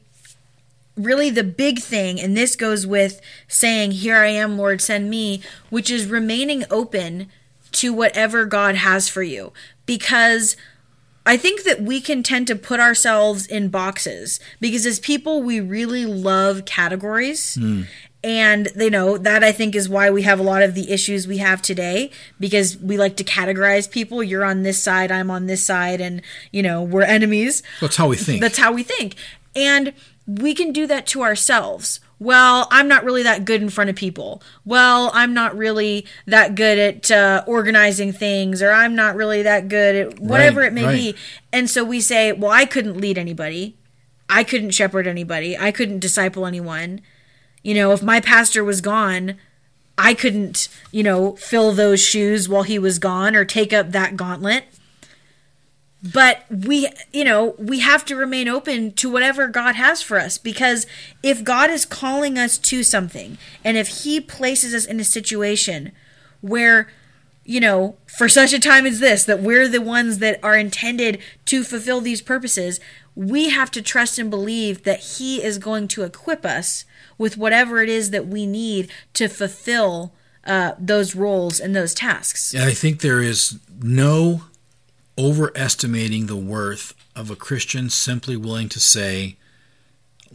really 0.96 1.30
the 1.30 1.44
big 1.44 1.80
thing, 1.80 2.20
and 2.20 2.38
this 2.38 2.56
goes 2.56 2.86
with 2.86 3.20
saying, 3.48 3.92
Here 3.92 4.18
I 4.18 4.28
am, 4.28 4.58
Lord, 4.58 4.82
send 4.82 5.10
me, 5.10 5.42
which 5.70 5.90
is 5.90 6.06
remaining 6.06 6.66
open 6.70 7.30
to 7.74 7.94
whatever 7.94 8.46
God 8.46 8.76
has 8.76 9.10
for 9.10 9.24
you. 9.24 9.54
Because 9.86 10.56
I 11.26 11.38
think 11.38 11.64
that 11.64 11.82
we 11.82 12.02
can 12.02 12.24
tend 12.24 12.48
to 12.48 12.56
put 12.56 12.80
ourselves 12.80 13.46
in 13.46 13.70
boxes 13.70 14.40
because 14.60 14.86
as 14.86 15.00
people, 15.00 15.42
we 15.42 15.60
really 15.60 16.06
love 16.06 16.66
categories. 16.66 17.58
Mm. 17.60 17.88
And 18.26 18.70
you 18.78 18.90
know 18.90 19.18
that 19.18 19.44
I 19.44 19.52
think 19.52 19.76
is 19.76 19.90
why 19.90 20.10
we 20.10 20.22
have 20.22 20.40
a 20.40 20.44
lot 20.44 20.64
of 20.64 20.76
the 20.76 20.92
issues 20.92 21.28
we 21.28 21.40
have 21.40 21.62
today 21.62 22.10
because 22.40 22.78
we 22.78 22.98
like 22.98 23.18
to 23.18 23.24
categorize 23.24 23.92
people. 23.92 24.24
You're 24.24 24.46
on 24.46 24.64
this 24.64 24.82
side, 24.82 25.12
I'm 25.12 25.30
on 25.30 25.48
this 25.48 25.62
side, 25.62 26.00
and 26.00 26.22
you 26.50 26.64
know 26.64 26.82
we're 26.82 27.04
enemies. 27.04 27.64
That's 27.82 27.98
how 27.98 28.08
we 28.08 28.16
think. 28.16 28.40
That's 28.40 28.58
how 28.58 28.72
we 28.72 28.82
think, 28.82 29.16
and 29.58 29.92
we 30.26 30.54
can 30.54 30.72
do 30.72 30.88
that 30.88 31.06
to 31.08 31.22
ourselves. 31.22 32.00
Well, 32.24 32.70
I'm 32.72 32.88
not 32.88 33.04
really 33.04 33.24
that 33.24 33.44
good 33.44 33.62
in 33.62 33.70
front 33.70 33.90
of 33.90 33.98
people. 33.98 34.42
Well, 34.64 35.12
I'm 35.14 35.34
not 35.34 35.58
really 35.58 36.06
that 36.26 36.56
good 36.56 36.78
at 36.78 37.12
uh, 37.12 37.44
organizing 37.46 38.14
things, 38.14 38.62
or 38.62 38.72
I'm 38.72 38.96
not 38.96 39.18
really 39.18 39.42
that 39.44 39.68
good 39.68 39.96
at 39.96 40.20
whatever 40.22 40.62
right, 40.62 40.68
it 40.68 40.74
may 40.74 40.86
right. 40.86 40.96
be. 40.96 41.16
And 41.52 41.70
so 41.70 41.84
we 41.84 42.00
say, 42.00 42.32
well, 42.32 42.52
I 42.52 42.64
couldn't 42.64 42.96
lead 42.96 43.18
anybody. 43.18 43.76
I 44.30 44.46
couldn't 44.46 44.72
shepherd 44.72 45.06
anybody. 45.06 45.58
I 45.58 45.74
couldn't 45.74 46.00
disciple 46.00 46.46
anyone. 46.46 47.02
You 47.62 47.74
know, 47.74 47.92
if 47.92 48.02
my 48.02 48.22
pastor 48.22 48.64
was 48.64 48.80
gone, 48.80 49.36
I 49.98 50.14
couldn't, 50.14 50.70
you 50.92 51.04
know, 51.04 51.36
fill 51.36 51.74
those 51.74 52.02
shoes 52.02 52.48
while 52.48 52.64
he 52.64 52.80
was 52.80 53.00
gone 53.00 53.36
or 53.36 53.44
take 53.44 53.74
up 53.74 53.92
that 53.92 54.16
gauntlet. 54.16 54.64
But 56.04 56.44
we, 56.50 56.90
you 57.14 57.24
know, 57.24 57.56
we 57.58 57.80
have 57.80 58.04
to 58.06 58.16
remain 58.16 58.50
open 58.50 58.92
to 58.94 59.10
whatever 59.10 59.48
God 59.48 59.76
has 59.76 60.02
for 60.02 60.20
us 60.20 60.38
because 60.38 60.86
if 61.22 61.46
God 61.46 61.70
is 61.70 61.86
calling 61.86 62.38
us 62.38 62.58
to 62.58 62.84
something 62.84 63.38
and 63.64 63.78
if 63.78 64.04
He 64.04 64.20
places 64.20 64.74
us 64.74 64.86
in 64.86 65.00
a 65.00 65.06
situation 65.06 65.94
where, 66.42 66.90
you 67.46 67.62
know, 67.62 67.96
for 68.06 68.28
such 68.28 68.52
a 68.52 68.60
time 68.60 68.86
as 68.86 69.00
this, 69.00 69.24
that 69.24 69.42
we're 69.42 69.70
the 69.70 69.82
ones 69.82 70.18
that 70.18 70.44
are 70.44 70.58
intended 70.58 71.20
to 71.46 71.64
fulfill 71.64 72.02
these 72.02 72.22
purposes, 72.22 72.82
we 73.16 73.50
have 73.50 73.72
to 73.72 73.82
trust 73.82 74.20
and 74.20 74.30
believe 74.30 74.84
that 74.84 75.00
He 75.00 75.42
is 75.42 75.58
going 75.58 75.88
to 75.90 76.04
equip 76.04 76.46
us 76.46 76.84
with 77.18 77.38
whatever 77.38 77.82
it 77.82 77.88
is 77.88 78.12
that 78.12 78.28
we 78.28 78.46
need 78.46 78.92
to 79.14 79.30
fulfill 79.30 80.14
uh, 80.46 80.74
those 80.78 81.16
roles 81.16 81.62
and 81.62 81.74
those 81.74 81.94
tasks. 81.94 82.54
I 82.54 82.74
think 82.74 83.00
there 83.00 83.22
is 83.22 83.58
no 83.82 84.42
overestimating 85.18 86.26
the 86.26 86.36
worth 86.36 86.94
of 87.16 87.30
a 87.30 87.36
Christian 87.36 87.90
simply 87.90 88.36
willing 88.36 88.70
to 88.70 88.80
say, 88.80 89.36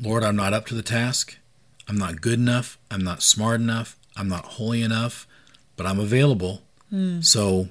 Lord, 0.01 0.23
I'm 0.23 0.37
not 0.37 0.55
up 0.55 0.67
to 0.67 0.75
the 0.75 0.83
task. 0.83 1.39
I'm 1.89 1.99
not 1.99 2.21
good 2.21 2.39
enough. 2.39 2.79
I'm 2.91 3.03
not 3.03 3.23
smart 3.23 3.61
enough. 3.61 3.97
I'm 4.17 4.29
not 4.29 4.45
holy 4.45 4.83
enough, 4.83 5.27
but 5.77 5.87
I'm 5.87 5.99
available. 5.99 6.63
Mm. 6.93 7.25
So 7.25 7.69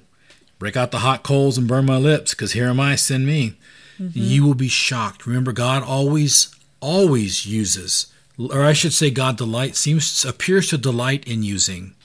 break 0.60 0.76
out 0.76 0.92
the 0.92 1.00
hot 1.00 1.24
coals 1.24 1.58
and 1.58 1.68
burn 1.68 1.86
my 1.86 1.98
lips 1.98 2.34
because 2.34 2.54
here 2.54 2.68
am 2.68 2.80
I, 2.80 2.96
send 2.96 3.26
me. 3.26 3.58
Mm-hmm. 4.00 4.12
You 4.14 4.46
will 4.46 4.54
be 4.54 4.68
shocked. 4.68 5.26
Remember, 5.26 5.52
God 5.52 5.84
always, 5.84 6.54
always 6.80 7.46
uses, 7.46 8.08
or 8.38 8.64
I 8.64 8.74
should 8.74 8.94
say, 8.94 9.10
God 9.10 9.38
delight 9.38 9.76
seems 9.76 10.24
appears 10.24 10.70
to 10.70 10.78
delight 10.78 11.28
in 11.28 11.44
using 11.44 11.96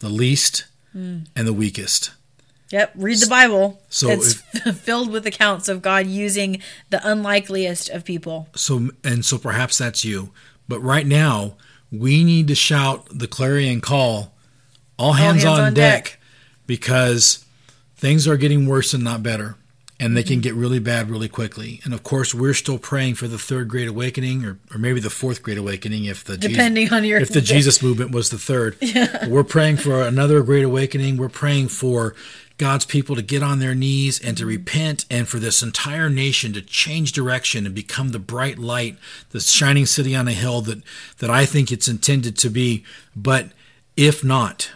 the 0.00 0.08
least 0.08 0.64
mm. 0.94 1.26
and 1.34 1.46
the 1.46 1.52
weakest. 1.52 2.10
Yep, 2.70 2.92
read 2.96 3.18
the 3.18 3.28
Bible. 3.28 3.80
So 3.88 4.08
it's 4.08 4.42
if, 4.54 4.76
filled 4.80 5.10
with 5.10 5.26
accounts 5.26 5.68
of 5.68 5.82
God 5.82 6.06
using 6.06 6.60
the 6.90 7.00
unlikeliest 7.08 7.88
of 7.90 8.04
people. 8.04 8.48
So 8.56 8.90
and 9.04 9.24
so 9.24 9.38
perhaps 9.38 9.78
that's 9.78 10.04
you. 10.04 10.30
But 10.68 10.80
right 10.80 11.06
now, 11.06 11.54
we 11.92 12.24
need 12.24 12.48
to 12.48 12.54
shout 12.54 13.06
the 13.10 13.28
clarion 13.28 13.80
call, 13.80 14.34
all 14.98 15.12
hands, 15.12 15.44
all 15.44 15.54
hands 15.54 15.60
on, 15.60 15.66
on 15.68 15.74
deck, 15.74 16.04
deck, 16.04 16.18
because 16.66 17.44
things 17.96 18.26
are 18.26 18.36
getting 18.36 18.66
worse 18.66 18.92
and 18.94 19.04
not 19.04 19.22
better. 19.22 19.56
And 19.98 20.14
they 20.14 20.22
can 20.22 20.34
mm-hmm. 20.34 20.40
get 20.42 20.54
really 20.54 20.78
bad 20.78 21.08
really 21.08 21.28
quickly. 21.28 21.80
And 21.84 21.94
of 21.94 22.02
course, 22.02 22.34
we're 22.34 22.52
still 22.52 22.76
praying 22.76 23.14
for 23.14 23.28
the 23.28 23.38
third 23.38 23.68
great 23.68 23.88
awakening, 23.88 24.44
or, 24.44 24.58
or 24.70 24.76
maybe 24.76 25.00
the 25.00 25.08
fourth 25.08 25.42
great 25.42 25.56
awakening, 25.56 26.04
if 26.04 26.22
the 26.22 26.36
depending 26.36 26.84
Jesus, 26.84 26.96
on 26.98 27.04
your 27.04 27.18
if 27.18 27.30
the 27.30 27.40
Jesus 27.54 27.82
movement 27.82 28.10
was 28.10 28.28
the 28.28 28.36
third. 28.36 28.76
Yeah. 28.82 29.26
We're 29.26 29.42
praying 29.42 29.78
for 29.78 30.02
another 30.02 30.42
great 30.42 30.64
awakening. 30.64 31.16
We're 31.16 31.30
praying 31.30 31.68
for 31.68 32.14
God's 32.58 32.86
people 32.86 33.16
to 33.16 33.22
get 33.22 33.42
on 33.42 33.58
their 33.58 33.74
knees 33.74 34.18
and 34.18 34.36
to 34.38 34.46
repent 34.46 35.04
and 35.10 35.28
for 35.28 35.38
this 35.38 35.62
entire 35.62 36.08
nation 36.08 36.52
to 36.54 36.62
change 36.62 37.12
direction 37.12 37.66
and 37.66 37.74
become 37.74 38.10
the 38.10 38.18
bright 38.18 38.58
light, 38.58 38.96
the 39.30 39.40
shining 39.40 39.86
city 39.86 40.16
on 40.16 40.26
a 40.26 40.32
hill 40.32 40.62
that, 40.62 40.82
that 41.18 41.28
I 41.28 41.44
think 41.44 41.70
it's 41.70 41.88
intended 41.88 42.38
to 42.38 42.48
be. 42.48 42.84
But 43.14 43.50
if 43.96 44.24
not, 44.24 44.70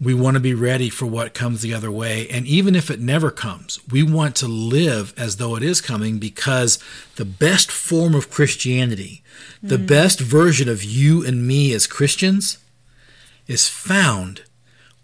we 0.00 0.14
want 0.14 0.34
to 0.34 0.40
be 0.40 0.54
ready 0.54 0.88
for 0.88 1.04
what 1.04 1.34
comes 1.34 1.60
the 1.60 1.74
other 1.74 1.90
way. 1.90 2.26
And 2.30 2.46
even 2.46 2.74
if 2.74 2.90
it 2.90 3.00
never 3.00 3.30
comes, 3.30 3.78
we 3.90 4.02
want 4.02 4.34
to 4.36 4.48
live 4.48 5.12
as 5.18 5.36
though 5.36 5.56
it 5.56 5.62
is 5.62 5.82
coming 5.82 6.18
because 6.18 6.78
the 7.16 7.26
best 7.26 7.70
form 7.70 8.14
of 8.14 8.30
Christianity, 8.30 9.22
mm. 9.62 9.68
the 9.68 9.78
best 9.78 10.18
version 10.18 10.70
of 10.70 10.82
you 10.82 11.24
and 11.26 11.46
me 11.46 11.74
as 11.74 11.86
Christians, 11.86 12.56
is 13.46 13.68
found 13.68 14.42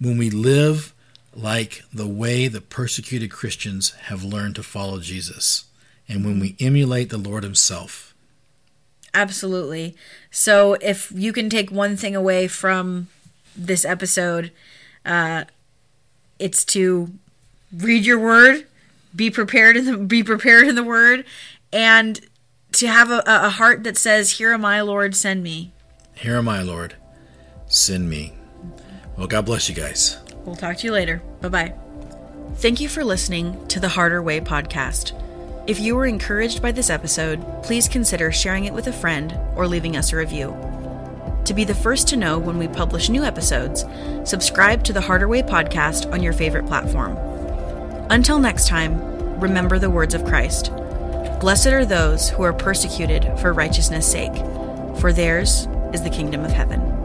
when 0.01 0.17
we 0.17 0.31
live 0.31 0.95
like 1.37 1.83
the 1.93 2.09
way 2.09 2.49
the 2.49 2.61
persecuted 2.61 3.31
Christians 3.31 3.91
have 4.05 4.25
learned 4.25 4.55
to 4.57 4.63
follow 4.63 5.01
Jesus 5.01 5.67
and 6.09 6.25
when 6.25 6.41
we 6.41 6.57
emulate 6.61 7.11
the 7.11 7.19
Lord 7.19 7.45
Himself. 7.45 8.15
Absolutely. 9.13 9.97
So, 10.31 10.75
if 10.75 11.11
you 11.15 11.33
can 11.33 11.49
take 11.49 11.71
one 11.71 11.97
thing 11.97 12.15
away 12.15 12.49
from 12.49 13.09
this 13.57 13.85
episode, 13.85 14.53
uh, 15.05 15.45
it's 16.39 16.65
to 16.67 17.13
read 17.75 18.05
your 18.05 18.19
word, 18.19 18.67
be 19.15 19.31
prepared 19.31 19.77
in 19.77 19.85
the 19.87 19.97
be 19.97 20.23
prepared 20.23 20.69
in 20.69 20.75
the 20.75 20.85
word, 20.85 21.25
and 21.73 22.21
to 22.73 22.89
have 22.89 23.11
a, 23.11 23.23
a 23.27 23.49
heart 23.49 23.85
that 23.85 23.97
says, 23.97 24.33
"Here 24.33 24.53
am 24.53 24.65
I, 24.65 24.83
Lord, 24.83 25.15
send 25.15 25.43
me." 25.43 25.73
Here 26.15 26.37
am 26.37 26.49
I, 26.49 26.63
Lord, 26.63 26.95
send 27.67 28.11
me. 28.11 28.35
Well, 29.17 29.27
God 29.27 29.47
bless 29.47 29.69
you 29.69 29.75
guys. 29.75 30.19
We'll 30.47 30.57
talk 30.57 30.77
to 30.79 30.87
you 30.87 30.93
later. 30.93 31.21
Bye 31.41 31.49
bye. 31.49 31.75
Thank 32.57 32.81
you 32.81 32.89
for 32.89 33.05
listening 33.05 33.67
to 33.69 33.81
the 33.81 33.89
Harder 33.89 34.23
Way 34.23 34.41
podcast. 34.41 35.13
If 35.67 35.81
you 35.81 35.97
were 35.97 36.07
encouraged 36.07 36.63
by 36.63 36.71
this 36.71 36.89
episode, 36.89 37.45
please 37.65 37.89
consider 37.89 38.31
sharing 38.31 38.65
it 38.65 38.73
with 38.73 38.87
a 38.87 38.93
friend 38.93 39.39
or 39.57 39.67
leaving 39.67 39.97
us 39.97 40.13
a 40.13 40.17
review. 40.17 40.57
To 41.45 41.55
be 41.55 41.65
the 41.65 41.75
first 41.75 42.09
to 42.09 42.17
know 42.17 42.39
when 42.39 42.59
we 42.59 42.69
publish 42.69 43.09
new 43.09 43.25
episodes, 43.25 43.85
subscribe 44.25 44.85
to 44.85 44.93
the 44.93 45.01
Harder 45.01 45.29
Way 45.29 45.43
podcast 45.43 46.11
on 46.13 46.23
your 46.23 46.33
favorite 46.33 46.67
platform. 46.67 47.17
Until 48.11 48.39
next 48.39 48.69
time, 48.69 49.41
remember 49.41 49.79
the 49.79 49.91
words 49.91 50.15
of 50.15 50.25
Christ 50.25 50.73
Blessed 51.41 51.67
are 51.67 51.85
those 51.85 52.31
who 52.31 52.45
are 52.45 52.53
persecuted 52.53 53.31
for 53.41 53.53
righteousness' 53.53 54.11
sake, 54.11 54.35
for 55.01 55.13
theirs 55.13 55.69
is 55.93 56.03
the 56.03 56.11
kingdom 56.11 56.45
of 56.45 56.51
heaven. 56.51 56.96